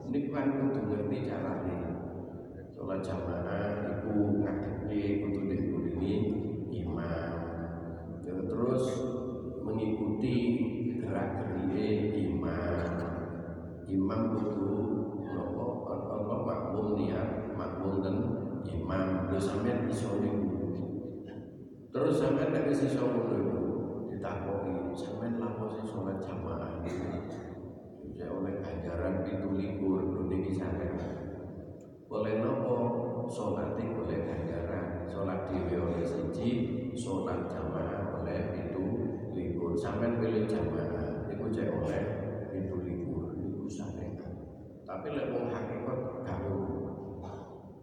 ini 0.09 0.19
kan 0.43 0.59
kudu 0.59 0.79
ngerti 0.91 1.17
carane. 1.23 1.75
Sholat 2.75 2.99
jamaah 2.99 4.03
iku 4.03 4.43
ngadepi 4.43 5.23
kudu 5.23 5.39
ini 6.03 6.13
imam 6.83 7.31
terus 8.27 8.83
mengikuti 9.63 10.35
gerak 10.99 11.47
gerike 11.47 11.87
imam 12.27 12.91
imam 13.87 14.21
kudu 14.35 14.71
nopo 15.31 15.87
ono 15.87 16.35
makmum 16.43 16.99
niat 16.99 17.55
makmum 17.55 18.03
dan 18.03 18.17
imam 18.67 19.31
lho 19.31 19.39
sampean 19.39 19.87
niku 19.87 20.75
terus 21.95 22.19
sampean 22.19 22.51
nek 22.51 22.67
wis 22.67 22.83
iso 22.83 22.99
ngono 22.99 23.39
ditakoki 24.11 24.91
sampean 24.91 25.39
lapo 25.39 25.71
sing 25.71 25.87
jamaah 26.19 26.83
oleh 28.21 28.61
ganjaran 28.61 29.25
pintu 29.25 29.57
libur 29.57 30.29
niki 30.29 30.53
sampean 30.53 31.23
oleh 32.13 32.45
nopo 32.45 32.77
sholat 33.25 33.73
oleh 33.73 34.19
ganjaran. 34.21 35.09
Sholat 35.09 35.49
dhewe 35.49 35.77
oleh 35.81 36.05
siji 36.05 36.49
sholat 36.93 37.49
jamaah 37.49 38.21
oleh 38.21 38.53
pintu 38.53 38.85
libur. 39.33 39.73
Sampean 39.73 40.21
pilih 40.21 40.45
jamaah 40.45 41.25
iku 41.25 41.49
cek 41.49 41.69
oleh 41.73 42.01
pintu 42.53 42.85
libur. 42.85 43.33
Iku 43.33 43.65
sampean 43.65 44.13
tapi 44.83 45.09
lek 45.09 45.33
wong 45.33 45.49
hakikat 45.49 45.99
gak 46.21 46.39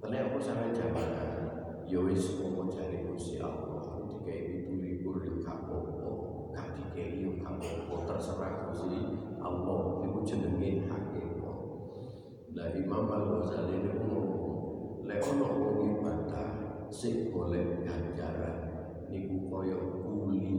Karena 0.00 0.16
aku 0.30 0.38
sampai 0.40 0.70
jamaah 0.70 1.28
ya 1.90 1.98
wis 2.06 2.38
cari 2.70 3.02
Gusti 3.02 3.42
Allah. 3.42 4.06
Dikai 4.06 4.46
pintu 4.46 4.78
libur 4.78 5.18
gak 5.42 5.58
apa-apa. 5.66 6.10
Gak 6.54 6.68
dikai 6.78 7.18
yo 7.18 7.34
gak 7.42 7.58
apa-apa. 7.58 7.94
Terserah 8.14 8.52
Gusti 8.70 9.29
Allah 9.40 10.04
iku 10.04 10.20
jenenge 10.22 10.84
hakikat 10.84 11.58
lah 12.50 12.68
Imam 12.76 13.06
Al-Ghazali 13.08 13.80
niku 13.80 14.04
ngomong 14.04 15.06
lek 15.06 15.22
ono 15.22 15.46
wong 15.48 15.76
ibadah 15.86 16.50
sing 16.90 17.30
golek 17.30 17.86
ganjaran 17.86 18.56
niku 19.06 19.46
kaya 19.46 19.78
kuli. 19.78 20.50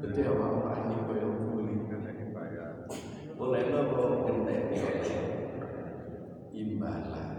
Dadi 0.00 0.22
awak 0.26 0.86
ini 0.86 0.98
kaya 1.06 1.28
kuli? 1.30 1.74
Oleh 3.40 3.62
nopo 3.72 4.26
genteni 4.28 4.76
oleh 4.82 5.18
imbalan. 6.52 7.30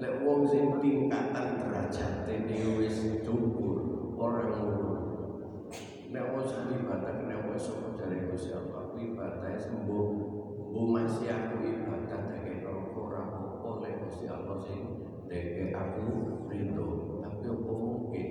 Lek 0.00 0.14
wong 0.24 0.40
sing 0.48 0.80
tingkatan 0.82 1.60
derajate 1.60 2.34
dhewe 2.48 2.88
wis 2.88 2.98
dhuwur 3.22 3.78
ora 4.16 4.48
ngono. 4.48 4.92
Nek 6.08 6.24
wong 6.32 6.44
sing 6.48 6.72
ibadah 6.72 7.14
nek 7.24 7.40
wong 7.46 7.60
jare 8.06 8.30
Gusti 8.30 8.54
Allah 8.54 8.94
ibadah 8.94 9.58
sembuh 9.58 10.08
bu 10.70 10.80
masih 10.94 11.26
aku 11.26 11.58
ibadah 11.58 12.30
deke 12.30 12.62
neraka 12.62 12.94
ora 12.94 13.22
apa 13.26 13.82
lek 13.82 14.06
Gusti 14.06 14.30
Allah 14.30 14.62
sing 14.62 15.10
deke 15.26 15.74
aku 15.74 16.06
rindu 16.46 17.18
tapi 17.18 17.50
apa 17.50 17.72
mungkin? 17.74 18.28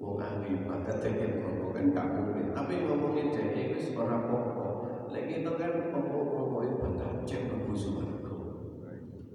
Wong 0.00 0.16
ahli 0.16 0.64
ibadah 0.64 0.96
deke 0.96 1.44
neraka 1.44 1.66
kan 1.76 1.84
gak 1.92 2.06
mungkin. 2.16 2.46
Tapi 2.56 2.72
ngomongin 2.88 3.36
dhewe 3.36 3.76
wis 3.76 3.92
ora 3.92 4.16
apa-apa. 4.24 4.66
Lek 5.12 5.24
kita 5.28 5.50
kan 5.60 5.72
apa-apa 5.92 6.58
ibadah 6.64 7.10
cek 7.28 7.40
mlebu 7.44 7.72
swarga. 7.76 8.36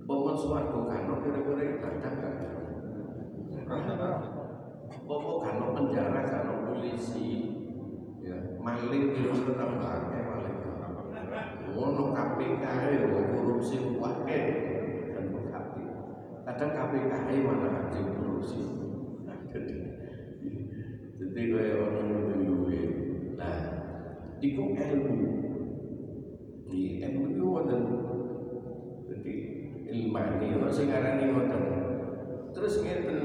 Pokok 0.10 0.36
suarga 0.42 0.80
kano 0.90 1.14
kira-kira 1.22 1.64
ibadah 1.78 2.14
kan 2.18 2.34
Pokok 5.06 5.38
kano 5.46 5.66
penjara 5.78 6.22
kano 6.26 6.54
polisi 6.66 7.49
maling 8.60 9.16
itu 9.16 9.32
tetap 9.48 9.72
pakai 9.80 10.22
maling 10.28 10.58
ngono 11.70 12.04
KPK 12.12 12.64
ya 12.92 13.08
korupsi 13.08 13.78
wae 13.96 14.40
kan 15.16 15.26
KPK 15.32 15.90
kadang 16.44 16.72
KPK 16.76 17.14
malah 17.46 17.88
anjing 17.88 18.08
korupsi. 18.20 18.60
Jadi 21.20 21.42
kaya 21.56 21.74
orang 21.78 22.10
nunggu 22.10 22.74
nah 23.38 23.58
iku 24.42 24.64
ilmu. 24.74 25.16
Di 26.68 27.00
ilmu 27.06 27.22
itu 27.32 27.46
wonten. 27.46 27.82
Jadi 29.10 29.34
ilmani 29.90 30.48
ono 30.58 30.68
sing 30.74 30.90
arani 30.90 31.34
ngoten 31.34 31.64
terus 32.54 32.82
ngeten 32.82 33.20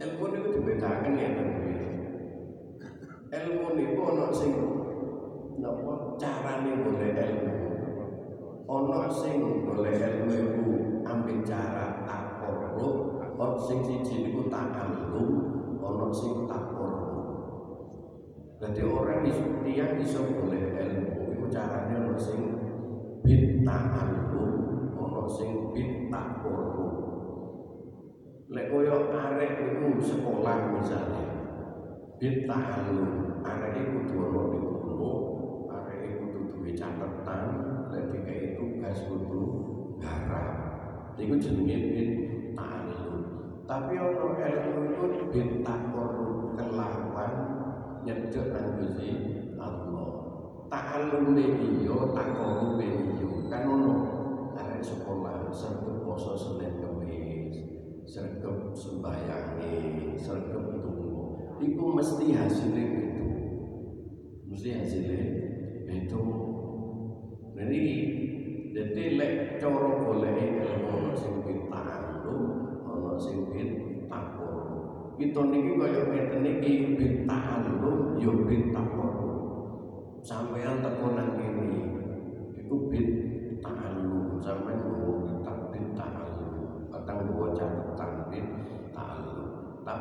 ilmu 0.00 0.24
niku 0.30 0.48
dibedaken 0.56 1.12
ngeten 1.16 1.48
ilmu 3.30 3.66
niku 3.78 3.98
ono 4.02 4.26
sing 4.34 4.52
napa? 5.62 6.18
Carane 6.18 6.72
golek 6.82 7.14
ilmu. 7.14 7.54
Ono 8.66 9.06
sing 9.10 9.66
golek 9.66 10.02
ilmu 10.02 10.26
iku 10.34 10.64
ambil 11.06 11.38
cara 11.46 12.06
takorrub 12.06 13.20
ono 13.40 13.56
sing 13.56 13.80
siji 13.82 14.28
niku 14.28 14.52
takalum 14.52 15.30
ono 15.80 16.12
sing 16.12 16.44
takorrub 16.44 17.08
jadi 18.60 18.84
orang 18.84 19.24
iso 19.24 19.64
tiang 19.64 19.96
iso 19.96 20.20
golek 20.28 20.76
ilmu 20.76 21.34
iku 21.34 21.46
carane 21.48 21.94
ono 22.04 22.14
sing 22.20 22.40
bitta'allum 23.24 24.52
ono 24.92 25.24
sing 25.24 25.72
bitta'qurrub 25.72 26.94
lek 28.52 28.66
koyo 28.68 29.08
arek 29.08 29.52
iku 29.56 29.88
sekolah 30.04 30.76
misalnya 30.76 31.39
arek 32.20 33.72
iku 33.80 33.96
kudu 34.04 34.16
ono 34.28 34.42
di 34.52 34.60
arek 35.72 36.00
iku 36.04 36.24
kudu 36.28 36.40
duwe 36.52 36.70
catatan 36.76 37.42
lek 37.88 38.12
dikai 38.12 38.60
tugas 38.60 39.08
kudu 39.08 39.42
garap 39.96 40.48
iku 41.16 41.40
jenenge 41.40 41.76
bitta'allum 41.96 43.16
tapi 43.64 43.96
ono 43.96 44.36
ilmu 44.36 44.80
iku 44.92 45.04
bitta'qurrub 45.32 46.60
kelawan 46.60 47.32
nyedek 48.04 48.52
nang 48.52 48.68
Gusti 48.76 49.10
Allah 49.56 50.12
ta'allum 50.68 51.32
iya 51.40 51.96
ta'qurrub 52.04 52.76
iya 52.84 53.28
kan 53.48 53.64
ono 53.64 53.94
arek 54.60 54.84
sekolah 54.84 55.48
sergep 55.48 56.04
poso 56.04 56.36
Senin 56.36 56.84
Kamis 56.84 57.64
sergep 58.04 58.76
sembayangi 58.76 59.72
sergep 60.20 60.68
tunggu 60.68 60.99
iku 61.60 61.84
mesti 61.92 62.26
hasilnya 62.32 62.82
itu 62.82 63.04
mesti 64.48 64.68
hasilnya 64.72 65.20
itu 65.88 66.22
jadi 67.52 67.82
jadi 68.72 69.04
lek 69.20 69.34
cara 69.60 69.88
golek 70.00 70.64
ilmu 70.64 71.12
sing 71.12 71.44
ta'allum 71.68 72.40
ono 72.88 73.12
sing 73.20 73.44
takwa 74.08 74.52
kita 75.20 75.40
niki 75.44 75.72
kaya 75.76 76.02
ngeten 76.08 76.40
niki 76.40 76.72
ta'allum 77.28 78.16
yo 78.16 78.32
takwa 78.72 79.08
sampean 80.24 80.84
teko 80.84 81.06
nang 81.16 81.29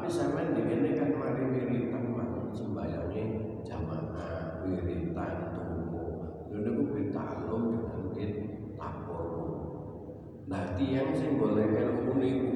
di 0.09 0.61
kene 0.65 0.89
kan 0.97 1.13
mari 1.13 1.43
wiritan 1.53 2.09
mari 2.09 2.41
sembayange 2.49 3.23
jamaah 3.61 4.65
wiritan 4.65 5.53
tunggu 5.53 6.05
lha 6.49 6.57
niku 6.65 6.83
bit 6.89 7.13
ta'allum 7.13 7.77
dengan 7.77 8.01
bit 8.17 8.33
takwa 8.73 9.21
nah 10.49 10.73
tiang 10.73 11.13
sing 11.13 11.37
golek 11.37 11.77
ilmu 11.77 12.17
niku 12.17 12.49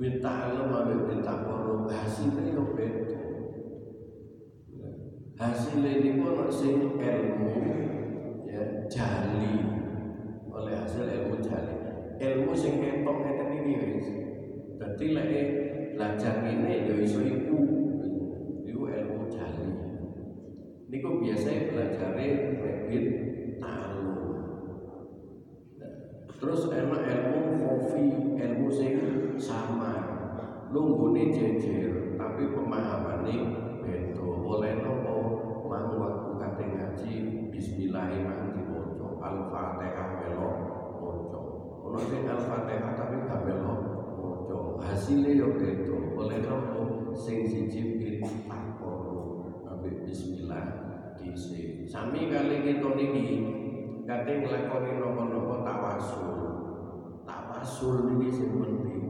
ta'allum 0.00 0.72
ambek 0.72 1.00
bit 1.12 1.20
takwa 1.20 1.60
hasilnya 1.92 2.56
yo 2.56 2.72
beda. 2.72 3.20
Hasilnya 5.40 5.90
ini 6.00 6.20
pun 6.20 6.48
sing 6.52 7.00
ilmu 7.00 7.52
ya 8.44 8.84
jali. 8.88 9.56
Oleh 10.52 10.74
hasil 10.76 11.04
ilmu 11.04 11.40
jali. 11.40 11.74
Ilmu 12.20 12.52
sing 12.52 12.80
ketok 12.80 13.16
ngeten 13.24 13.48
iki 13.60 13.72
wis 13.80 14.19
dadi 14.80 15.06
lek 15.12 15.32
belajar 15.92 16.40
ini 16.48 16.88
ya 16.88 16.94
iso 16.96 17.20
iku. 17.20 17.58
Iku 18.64 18.82
ilmu 18.88 19.28
jali 19.28 19.68
niku 20.90 21.20
biasa 21.22 21.70
belajare 21.70 22.26
rebit 22.58 23.06
ta'alum 23.60 24.18
terus 26.40 26.66
enak 26.72 27.04
ilmu 27.04 27.40
kofi 27.60 28.06
ilmu 28.40 28.68
sing 28.72 28.94
sama 29.36 29.92
lunggune 30.72 31.28
jejer 31.28 32.16
tapi 32.16 32.48
pemahamannya 32.56 33.38
beda. 33.84 34.24
Oleh 34.24 34.80
nopo? 34.80 35.16
Mang 35.70 35.94
waktu 35.94 36.30
kate 36.42 36.64
ngaji 36.66 37.12
bismillah 37.54 38.10
mang 38.26 38.50
diwaca 38.56 39.08
al-fatihah 39.22 40.08
melo 40.18 40.50
maca. 40.98 41.40
Ono 41.86 42.00
sing 42.08 42.26
al-fatihah 42.26 42.92
tapi 42.98 43.16
gak 43.28 43.40
maca 43.46 43.89
hasilnya 44.80 45.30
yo 45.36 45.54
beda. 45.56 45.96
Oleh 46.16 46.40
nopo 46.44 47.12
sing 47.16 47.46
siji 47.46 48.00
bin 48.00 48.20
takoro 48.48 49.44
ambek 49.68 50.04
bismillah 50.08 50.64
dhisik. 51.16 51.84
Sami 51.88 52.28
kali 52.32 52.64
kita 52.64 52.88
niki 52.96 53.26
kate 54.08 54.32
nglakoni 54.40 54.90
napa-napa 54.98 55.56
tawasul. 55.64 56.38
Tawasul 57.28 57.94
niki 58.10 58.28
sing 58.32 58.50
penting. 58.56 59.04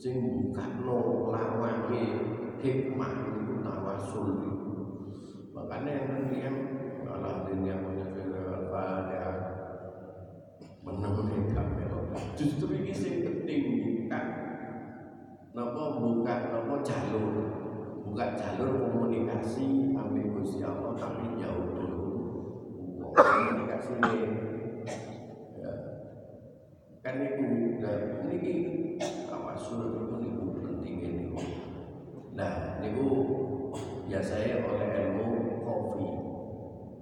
Sing 0.00 0.14
bukakno 0.20 1.28
lawange 1.28 2.04
hikmah 2.60 3.12
itu 3.36 3.54
tawasul 3.64 4.26
itu 4.44 4.72
makanya 5.56 5.92
yang 5.92 6.12
yang 6.32 6.56
Allah 7.08 7.44
dunia 7.48 7.74
punya 7.80 8.06
Al-Fatihah 8.10 9.36
menang 10.84 11.14
justru 12.36 12.72
ini 12.80 12.92
sing 12.92 13.24
penting 13.24 13.62
napa 15.50 15.98
buka 15.98 16.34
napa 16.54 16.74
jalur. 16.86 17.34
Buka 18.06 18.26
jalur 18.38 18.70
komunikasi 18.86 19.94
ambil 19.94 20.26
Gusti 20.38 20.62
Allah 20.62 20.94
tapi 20.94 21.34
jauh 21.38 21.66
dulu. 21.74 22.10
Komunikasi 23.14 23.92
ini. 23.98 24.22
Ya. 25.58 25.72
kan 27.00 27.16
itu 27.18 27.80
dan 27.80 28.28
ini 28.30 28.52
tawasul 29.26 29.88
itu 29.88 30.14
niku 30.20 30.44
penting 30.60 30.96
ini 31.00 31.26
nah 32.36 32.78
niku 32.78 33.08
biasanya 34.06 34.62
oleh 34.64 34.88
ilmu 35.02 35.26
kopi. 35.66 36.08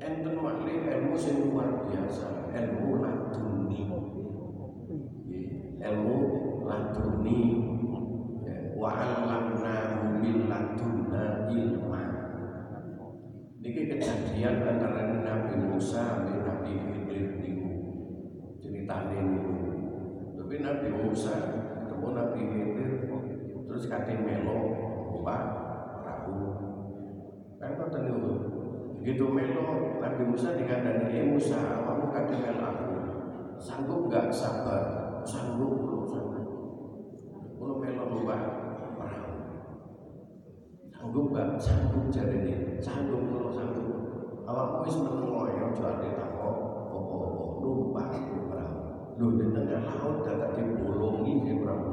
Enten 0.01 0.35
makli 0.41 0.89
ilmu 0.89 1.15
sing 1.19 1.53
luar 1.53 1.85
biasa 1.85 2.49
ilmu 2.55 3.03
laduni 3.05 3.98
Kejadian 13.89 14.69
antara 14.69 15.17
Nabi 15.17 15.65
Musa 15.65 16.21
dan 16.21 16.45
Nabi 16.45 16.77
Khidir 16.77 17.41
niku 17.41 17.73
ceritane 18.61 19.17
niku. 19.17 19.57
Tapi 20.37 20.61
Nabi 20.61 20.89
Musa 20.93 21.33
ketemu 21.81 22.09
Nabi 22.13 22.41
Khidir 22.53 22.91
terus 23.65 23.89
kate 23.89 24.13
melo 24.21 24.77
opak 25.17 25.41
perahu. 26.05 26.37
Kan 27.57 27.81
ngoten 27.81 28.03
niku. 28.13 28.33
Begitu 29.01 29.25
melo 29.25 29.97
Nabi 30.05 30.23
Musa 30.37 30.53
dikandani, 30.53 31.09
"Eh 31.09 31.25
Musa, 31.33 31.57
kamu 31.89 32.13
kate 32.13 32.35
melo 32.45 32.61
aku. 32.69 32.89
Sanggup 33.57 34.13
gak 34.13 34.29
sabar? 34.29 34.85
Sanggup, 35.25 36.05
sanggup. 36.13 36.45
Kalau 37.57 37.77
melo 37.81 38.05
perahu. 38.13 38.68
Sanggup 40.99 41.31
gak? 41.31 41.63
Sanggup 41.63 42.11
jari 42.11 42.43
ini. 42.43 42.83
Sanggup 42.83 43.23
kalau 43.31 43.55
sanggup. 43.55 43.87
Awakmu 44.51 44.83
wis 44.83 44.97
menengo 44.99 45.47
ya 45.47 45.71
aja 45.71 45.85
ate 45.95 46.09
takok 46.11 46.57
apa-apa. 46.91 47.19
Numpak 47.63 48.11
perahu. 48.27 48.79
Lho 49.15 49.27
di 49.39 49.47
tengah 49.55 49.83
laut 49.95 50.27
dadak 50.27 50.59
dibolongi 50.59 51.33
si 51.47 51.53
perahu. 51.55 51.91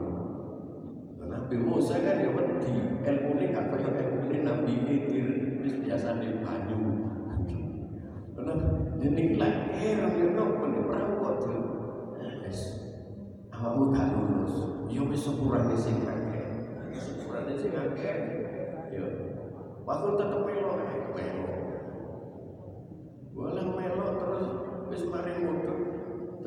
Nabi 1.25 1.55
Musa 1.61 2.01
kan 2.01 2.17
ya 2.17 2.29
wedi, 2.33 2.73
ilmu 3.05 3.29
ini 3.37 3.45
gak 3.53 3.65
kaya 3.69 3.89
ilmu 3.93 4.17
ini 4.25 4.39
Nabi 4.41 4.73
Khidir 4.87 5.27
wis 5.61 5.73
biasa 5.85 6.17
di 6.17 6.41
banyu. 6.41 6.81
Karena 8.33 8.53
jeneng 8.97 9.37
lah 9.37 9.53
heran 9.77 10.17
ya 10.17 10.27
nopo 10.33 10.65
perahu 10.65 11.13
kok 11.21 11.35
tuh. 11.45 11.61
Wis 12.41 12.59
awakmu 13.53 13.93
gak 13.93 14.09
lulus. 14.17 14.55
Ya 14.89 15.05
wis 15.05 15.21
sepurane 15.21 15.77
sing 15.77 16.01
akeh. 16.09 16.45
Sepurane 16.97 17.53
sing 17.53 17.73
akeh. 17.77 18.44
Ya. 18.95 19.03
Waktu 19.83 20.07
tetep 20.15 20.39
melo 20.47 20.71
melo. 21.11 21.47
Boleh 23.35 23.67
melo 23.75 24.07
terus 24.15 24.45
wis 24.87 25.03
mari 25.11 25.35
mudhun. 25.43 25.79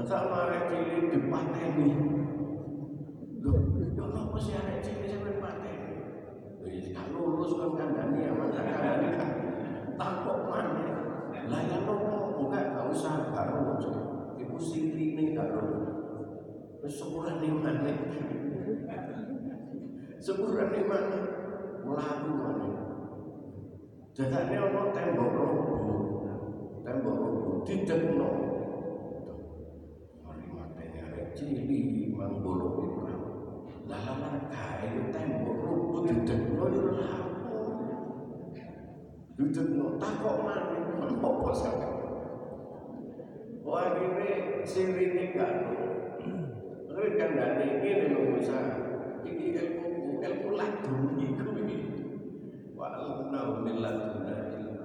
Tetap 0.01 0.33
mari 0.33 0.59
cilik 0.73 1.13
dipateni. 1.13 1.89
Loh, 3.45 3.59
yo 3.93 4.05
napa 4.17 4.37
sih 4.41 4.57
arek 4.57 4.81
cilik 4.81 5.13
sampe 5.13 5.37
pateni? 5.45 5.93
Wis 6.65 6.89
gak 6.97 7.13
lulus 7.13 7.53
kan 7.61 7.71
kandhani 7.77 8.33
aman 8.33 8.49
tak 8.49 8.65
kandhani 8.65 9.09
kan. 9.13 9.31
Takok 10.01 10.39
maneh. 10.49 10.91
Lah 11.53 11.63
ya 11.69 11.79
nopo 11.85 12.49
enggak 12.49 12.65
gak 12.73 12.89
usah 12.89 13.29
karo. 13.37 13.77
Iku 14.41 14.57
sirine 14.57 15.37
karo. 15.37 15.63
Wis 16.81 16.97
sepurane 16.97 17.49
maneh. 17.61 17.97
Sepurane 20.17 20.81
maneh. 20.89 21.23
Mlaku 21.23 21.38
maneh. 21.95 22.75
Dadane 24.17 24.57
ana 24.59 24.83
tembok 24.93 25.31
robo. 25.33 25.77
Tembok 26.85 27.15
robo 27.23 27.51
didekno. 27.65 28.29
Mari 30.27 30.47
matene 30.53 30.99
arek 31.07 31.27
cilik 31.39 32.13
mang. 32.19 32.43
Lah 33.89 34.05
lan 34.21 34.37
kae 34.53 34.91
tembok 35.15 35.57
robo 35.65 35.97
didekno 36.05 36.65
yo 36.75 36.83
lapo. 36.99 37.61
Didekno 39.39 39.97
takok 39.97 40.37
maneh 40.45 40.83
apa 41.19 41.51
sampe. 41.55 41.89
Wah 43.65 43.93
ini 44.01 44.65
sirine. 44.65 45.37
Ngerti 46.89 47.15
kan 47.15 47.31
dane 47.39 47.67
ngene 47.79 48.05
lho 48.11 48.21
Musa. 48.35 48.59
Iki 49.23 49.47
ilmu 49.55 50.19
ilmu 50.19 50.51
laduni 50.59 51.27
kuwi. 51.37 51.58
Wa 52.89 52.97
alna 53.05 53.61
min 53.61 53.85
ladunna 53.85 54.37
ilma. 54.57 54.85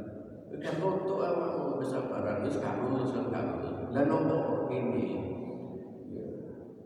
Kan 0.60 0.76
untuk 0.84 1.24
awakmu 1.24 1.80
kesabaran 1.80 2.44
wis 2.44 2.60
kamu 2.60 3.00
wis 3.00 3.16
kamu. 3.16 3.56
Lah 3.96 4.04
nopo 4.04 4.68
ini? 4.68 5.08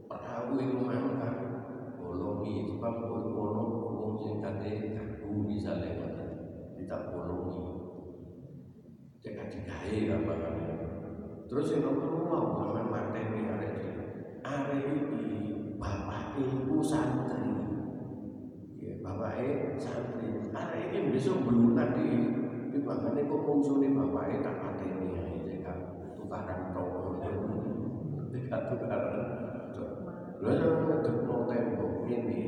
Perahu 0.05 0.61
itu 0.61 0.77
mangkat 0.77 1.35
bolongi 1.97 2.69
sebab 2.69 2.95
ono 3.01 3.65
wong 3.97 4.13
sing 4.21 4.45
kate 4.45 4.93
kaku 4.93 5.41
misale 5.41 5.89
tidak 6.77 7.01
bolongi. 7.09 7.65
Cek 9.25 9.41
digawe 9.49 10.21
apa 10.21 10.33
kan. 10.37 10.55
Terus 11.49 11.73
yang 11.73 11.89
nomor 11.97 12.29
mau 12.29 12.45
sampe 12.61 12.81
mateni 12.93 13.49
arek 13.49 13.71
iki. 13.81 13.91
Arek 14.45 14.85
iki 14.85 15.25
bapake 15.81 16.45
iku 16.45 16.77
santri. 16.85 17.49
Ya, 18.77 18.93
bapake 19.01 19.81
santri. 19.81 20.26
Arek 20.57 20.89
iki 20.89 21.13
besok 21.13 21.45
belunan 21.45 21.93
di 21.93 22.09
di 22.73 22.77
bangane 22.81 23.29
kok 23.29 23.41
fungsine 23.45 23.93
bapake 23.93 24.41
tak 24.41 24.57
pateni 24.57 25.13
ae 25.13 25.61
cek 25.61 25.77
tukaran 26.17 26.73
tok. 26.73 27.21
Tidak 28.33 28.61
tukaran. 28.73 29.05
Lha 30.41 30.51
yo 30.57 30.69
ngedekno 30.81 31.35
tembok 31.45 31.93
ini. 32.09 32.41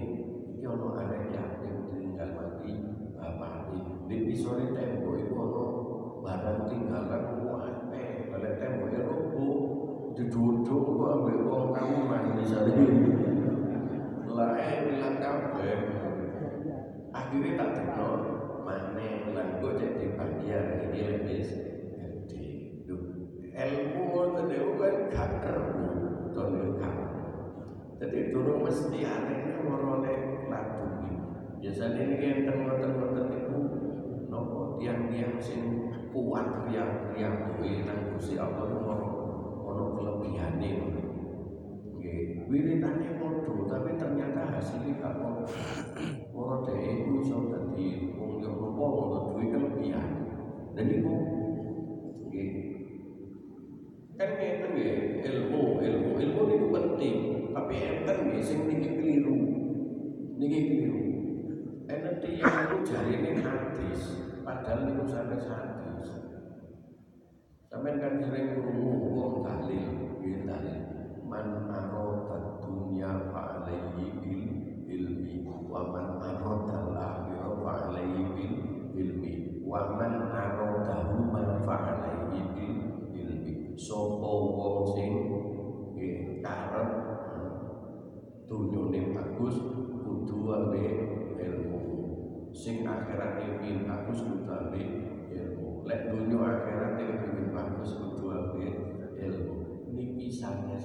Iki 0.57 0.65
ono 0.65 0.97
arek 0.97 1.29
yatim 1.29 1.93
tinggal 1.93 2.29
mati 2.33 2.73
bapake. 3.13 3.79
Di 4.09 4.15
isore 4.33 4.73
tembok 4.73 5.13
iku 5.21 5.33
ono 5.37 5.65
barang 6.25 6.65
tinggalan 6.65 7.45
wae. 7.45 8.03
Balik 8.33 8.57
temboknya 8.57 9.05
roboh. 9.05 9.57
Diduduk 10.17 10.97
kok 10.97 11.13
ambek 11.13 11.45
wong 11.45 11.65
kamu 11.77 12.09
mandi 12.09 12.31
misalnya. 12.41 12.81
Lah 14.25 14.57
eh 14.57 14.77
bilang 14.89 15.15
kabeh. 15.21 16.08
Akhirnya 17.09 17.57
tak 17.57 17.69
dekno 17.73 18.09
mana 18.61 19.33
lan 19.33 19.47
kok 19.57 19.81
jadi 19.81 20.05
bagian 20.13 20.65
ini 20.89 20.99
lebih 21.09 21.41
gede. 21.97 22.47
Ilmu 23.49 24.05
niku 24.45 24.71
kan 24.77 24.95
gak 25.09 25.29
kerbu, 25.41 25.85
utawa 26.29 26.63
gak. 26.77 26.97
Jadi 27.99 28.31
durung 28.31 28.63
mesti 28.63 28.99
anehnya 29.03 29.59
meroleh 29.65 30.47
laduni. 30.47 31.13
Biasanya 31.59 32.01
ini 32.07 32.45
enten 32.45 32.63
ngoten-ngoten 32.63 33.25
niku 33.33 33.57
nopo 34.29 34.77
tiang-tiang 34.79 35.35
sing 35.41 35.91
kuat 36.13 36.69
tiang-tiang 36.69 37.57
duwe 37.57 37.83
nang 37.83 38.15
Gusti 38.15 38.37
Allah 38.37 38.69
ono 38.69 39.09
ono 39.65 39.83
kelebihane. 39.97 40.71
Nggih, 41.99 42.47
wiritane 42.47 43.17
padha 43.19 43.53
tapi 43.67 43.89
ternyata 43.97 44.41
hasilnya 44.55 44.93
gak 45.01 45.13
padha. 45.19 45.45
Ora 46.39 46.63
dhek 46.63 46.79
iku 46.79 47.19
iso 47.19 47.51
dadi 47.51 48.15
wong 48.15 48.39
yo 48.39 48.55
nopo 48.55 48.83
ono 49.03 49.17
duwe 49.27 49.51
kelebihan. 49.51 50.09
Dan 50.71 50.87
iku 50.87 51.15
nggih. 52.31 52.51
Kan 54.15 54.29
ngeten 54.39 54.71
nggih 54.71 54.91
ilmu 55.19 55.83
ilmu. 55.83 56.09
Ilmu 56.15 56.41
niku 56.47 56.67
penting 56.71 57.17
tapi 57.51 57.75
enten 57.75 58.17
nggih 58.31 58.39
sing 58.39 58.71
niki 58.71 58.87
keliru. 58.87 59.39
Niki 60.39 60.59
keliru. 60.63 61.03
Enten 61.91 62.23
tiyang 62.23 62.55
niku 62.55 62.77
jarine 62.87 63.31
hadis 63.43 64.01
padahal 64.47 64.87
niku 64.87 65.03
sampe 65.11 65.35
hadis. 65.43 66.07
Sampean 67.67 67.99
kan 67.99 68.23
sering 68.23 68.63
krungu 68.63 69.11
wong 69.11 69.43
tahlil 69.43 69.91
nggih 70.23 70.47
tahlil 70.47 70.79
man 71.27 71.67
arada 71.67 72.63
dunya 72.63 73.27
fa 73.27 73.59
alaihi 73.59 74.07
bil 74.23 74.58
ilmi 74.89 75.45
wa 75.45 75.93
man 75.93 76.17
arada 76.17 76.75
al 76.81 76.97
akhirah 76.97 77.53
fa 77.61 77.71
alaihi 77.93 78.25
bil 78.33 78.55
ilmi 78.97 79.61
wa 79.61 79.93
man 79.93 80.33
arada 80.33 80.97
huma 81.13 81.61
fa 81.61 81.75
alaihi 81.93 82.41
bil 82.57 82.75
ilmi 83.13 83.77
sapa 83.77 84.29
wong 84.33 84.89
sing 84.97 85.13
karep 86.41 86.89
dunyane 88.49 89.13
bagus 89.13 89.55
kudu 90.01 90.35
wae 90.49 90.89
ilmu 91.37 91.79
sing 92.49 92.81
akhirat 92.83 93.39
ini 93.45 93.85
bagus 93.85 94.19
kudu 94.25 94.49
ambil 94.49 94.89
ilmu. 95.29 95.85
Lek 95.85 96.11
dunia 96.11 96.39
akhirat 96.43 96.97
ini 96.97 97.53
bagus 97.53 97.95
kudu 97.95 98.25
ambil 98.27 98.73
ilmu. 99.15 99.55
Niki 99.93 100.27
hadis. 100.41 100.83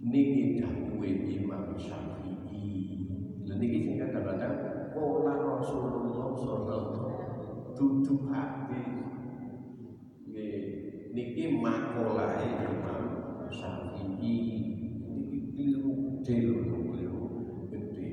Niki 0.00 0.60
dawuhe 0.60 1.10
Imam 1.28 1.76
Syafi'i. 1.76 3.04
Lha 3.44 3.54
niki 3.60 3.78
sing 3.84 3.94
kadang-kadang 4.00 4.88
pola 4.96 5.36
Rasulullah 5.36 6.32
sallallahu 6.32 7.12
dudu. 7.76 8.14
Nggih, 10.30 10.62
niki 11.12 11.60
makalah 11.60 12.40
Imam 12.40 13.04
Syafi'i. 13.52 14.36
Niki 15.04 15.38
keliru 15.52 16.24
keliru 16.24 16.80
keliru 16.88 17.24
gede. 17.68 18.08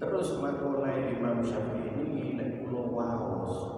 Terus 0.00 0.40
makalah 0.40 0.96
Imam 1.04 1.44
Syafi'i 1.44 1.90
ini 2.00 2.40
nek 2.40 2.64
kula 2.64 2.82
waos 2.92 3.76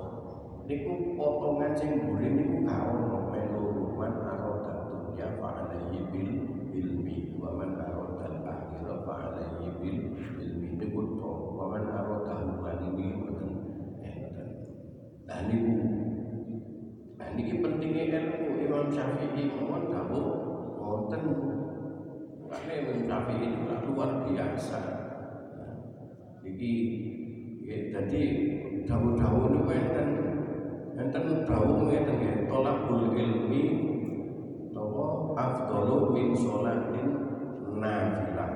niku 0.68 1.16
potongan 1.16 1.72
sing 1.72 1.96
mburi 2.04 2.28
niku 2.28 2.68
gak 2.68 2.92
ono 2.92 3.32
melu 3.32 3.88
man 3.96 4.20
arada 4.20 4.84
dunya 4.92 5.40
fa 5.40 5.64
alaihi 5.64 6.04
bil 6.12 6.32
ilmi 6.76 7.32
wa 7.40 7.56
man 7.56 7.72
arada 7.72 8.28
al 8.28 8.36
akhirah 8.44 9.00
fa 9.08 9.14
alaihi 9.32 9.72
bil 9.80 9.98
ilmi 10.36 10.68
niku 10.76 11.16
to 11.16 11.32
wa 11.56 11.72
man 11.72 11.88
arada 11.88 12.44
bukan 12.52 12.78
ini 12.84 13.16
mboten 13.16 13.50
enten 14.04 14.48
nah 15.38 15.46
niku 15.46 15.70
nah 17.14 17.30
pentingnya 17.62 18.04
ilmu. 18.10 18.58
Imam 18.58 18.90
Syafi'i 18.90 19.54
mohon 19.54 19.86
dawuh 19.86 20.26
wonten. 20.82 21.22
Karena 22.50 22.72
Imam 22.74 22.98
Syafi'i 23.06 23.46
juga 23.54 23.76
luar 23.86 24.10
biasa. 24.26 24.80
Iki 26.42 26.72
ya, 27.62 27.76
jadi 27.94 28.22
dawuh-dawuh 28.82 29.46
niku 29.54 29.70
enten 29.70 30.08
enten 30.98 31.46
dawuh 31.46 31.86
ngeten 31.86 32.18
ya 32.18 32.34
tolakul 32.50 33.14
ilmi 33.14 33.62
napa 34.74 35.06
afdalu 35.38 36.18
min 36.18 36.26
sholatin 36.34 37.06
nafilah. 37.78 38.50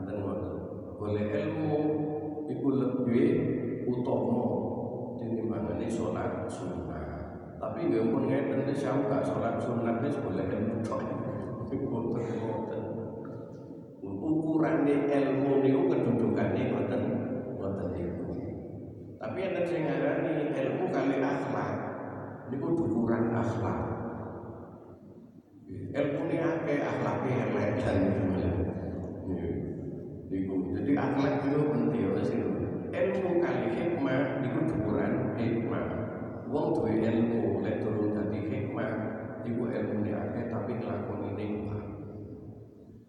Enten 0.00 0.16
ngoten. 0.24 0.56
Golek 0.96 1.28
ilmu 1.36 1.76
iku 2.48 2.68
lebih 2.80 3.28
utama 3.84 4.63
tinimbangane 5.18 5.86
sholat 5.86 6.46
sunnah? 6.50 7.04
Tapi 7.60 7.78
nggih 7.88 8.12
pun 8.12 8.28
ngeten 8.28 8.68
wis 8.68 8.84
gak 8.84 9.22
sholat 9.24 9.56
sunnah 9.62 9.98
wis 10.04 10.16
golek 10.20 10.50
ilmu 10.52 10.84
tok 10.84 11.00
ngoten 11.74 12.28
ngoten 12.38 12.82
ukurane 14.04 14.94
ilmu 15.10 15.50
niku 15.64 15.82
kedudukane 15.90 16.62
ngoten 16.70 17.02
ngoten 17.58 17.88
niku 17.96 18.24
tapi 19.24 19.38
enten 19.40 19.64
sing 19.64 19.88
ngarani 19.88 20.52
ilmu 20.52 20.84
kali 20.92 21.16
akhlak. 21.16 21.72
Niku 22.52 22.76
ukuran 22.76 23.32
akhlak? 23.32 23.78
Ilmu 25.96 26.20
ini 26.28 26.36
akeh 26.44 26.78
akhlaknya 26.84 27.32
elek 27.48 27.68
dan 27.80 27.96
niku 30.28 30.54
jadi 30.76 30.92
akhlak 30.98 31.34
itu 31.46 31.60
penting 31.72 32.02
ya 32.04 32.20
sih 32.20 32.38
ilmu 32.94 33.42
kali 33.42 33.66
hikmah 33.74 34.38
niku 34.38 34.60
ukuran 34.70 35.34
hikmah. 35.34 35.86
Wong 36.46 36.66
duwe 36.78 37.02
ilmu 37.02 37.66
lek 37.66 37.82
turun 37.82 38.14
dadi 38.14 38.40
hikmah 38.46 38.90
niku 39.42 39.66
ilmu 39.66 40.06
ini 40.06 40.12
akeh 40.14 40.44
tapi 40.46 40.78
nglakoni 40.78 41.30
nikmah 41.34 41.82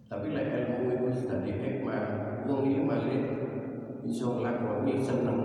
tapi 0.10 0.28
lek 0.34 0.48
ilmu 0.50 0.98
itu 0.98 1.30
dadi 1.30 1.52
hikmah 1.54 2.02
wong 2.50 2.66
iki 2.66 2.82
malih 2.82 3.22
iso 4.06 4.42
nglakoni 4.42 4.94
seneng. 5.02 5.40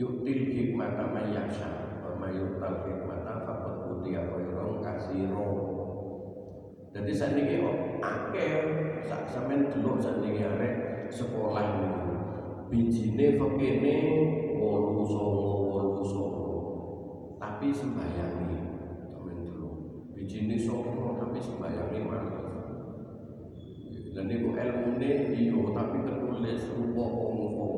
Yuktil 0.00 0.40
hikmata 0.48 1.12
mayyasha 1.12 2.00
wa 2.00 2.16
mayyutal 2.16 2.88
hikmata 2.88 3.44
faqad 3.44 3.74
utiya 3.90 4.32
khairan 4.32 4.80
katsira 4.80 5.48
jadi 6.90 7.12
saniki 7.14 7.56
akeh 8.02 8.54
sak 9.04 9.28
sampean 9.30 9.68
delok 9.70 10.00
saniki 10.00 10.42
arek 10.42 11.06
sekolah 11.12 11.84
niku 11.84 11.99
bijine 12.70 13.26
fekene 13.34 13.96
8 14.56 15.10
songo 15.10 15.50
8 16.00 16.06
songo 16.06 16.50
tapi 17.42 17.74
sembayangi 17.74 18.58
sampean 19.10 19.38
delok 19.42 19.74
bijine 20.14 20.54
songo 20.54 21.18
tapi 21.18 21.38
sembayangi 21.42 21.98
malah 22.06 22.40
dan 24.10 24.26
niku 24.26 24.54
ilmune 24.54 25.10
iya 25.34 25.58
tapi 25.70 25.96
tertulis 26.02 26.62
rupa 26.74 27.04
angka 27.06 27.70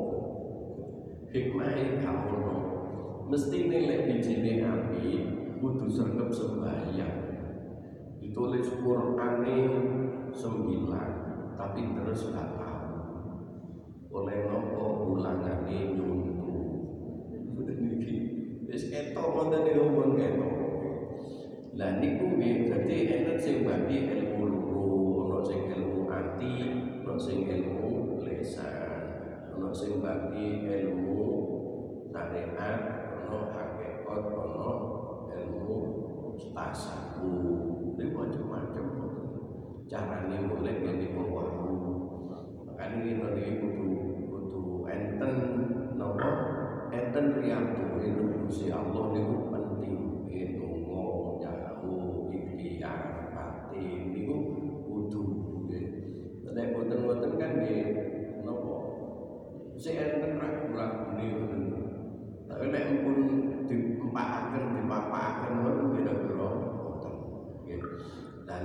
hikmahe 1.33 1.97
gak 1.97 2.29
ono. 2.29 2.57
Mesti 3.29 3.65
nilai 3.65 4.05
bijine 4.05 4.61
api 4.61 5.05
kudu 5.57 5.89
sergap 5.89 6.29
sembahyang. 6.29 7.17
Ditulis 8.21 8.69
Qur'ane 8.81 9.57
sembilan 10.33 11.11
tapi 11.57 11.81
terus 11.97 12.33
tahu 12.33 12.72
oleh 14.13 14.45
nopo 14.45 15.17
ulangane 15.17 15.97
nyuntu 15.97 16.53
niki. 17.81 18.15
Wis 18.69 18.85
ketok 18.93 19.27
wonten 19.33 19.65
niku 19.65 19.83
pun 19.89 20.09
ketok. 20.13 20.53
Lah 21.73 21.91
niku 21.97 22.37
nggih 22.37 22.69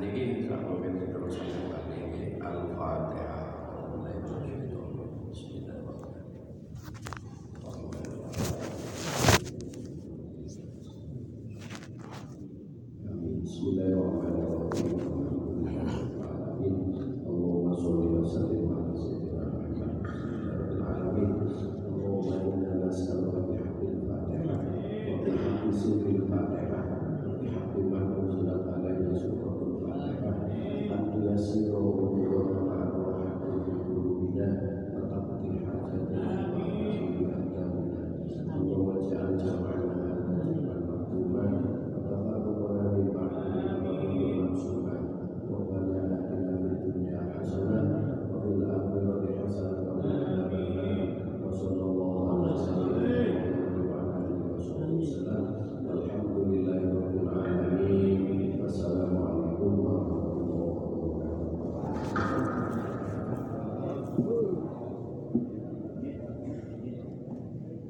niki 0.00 0.46
sampun 0.46 0.82
terus 1.10 1.36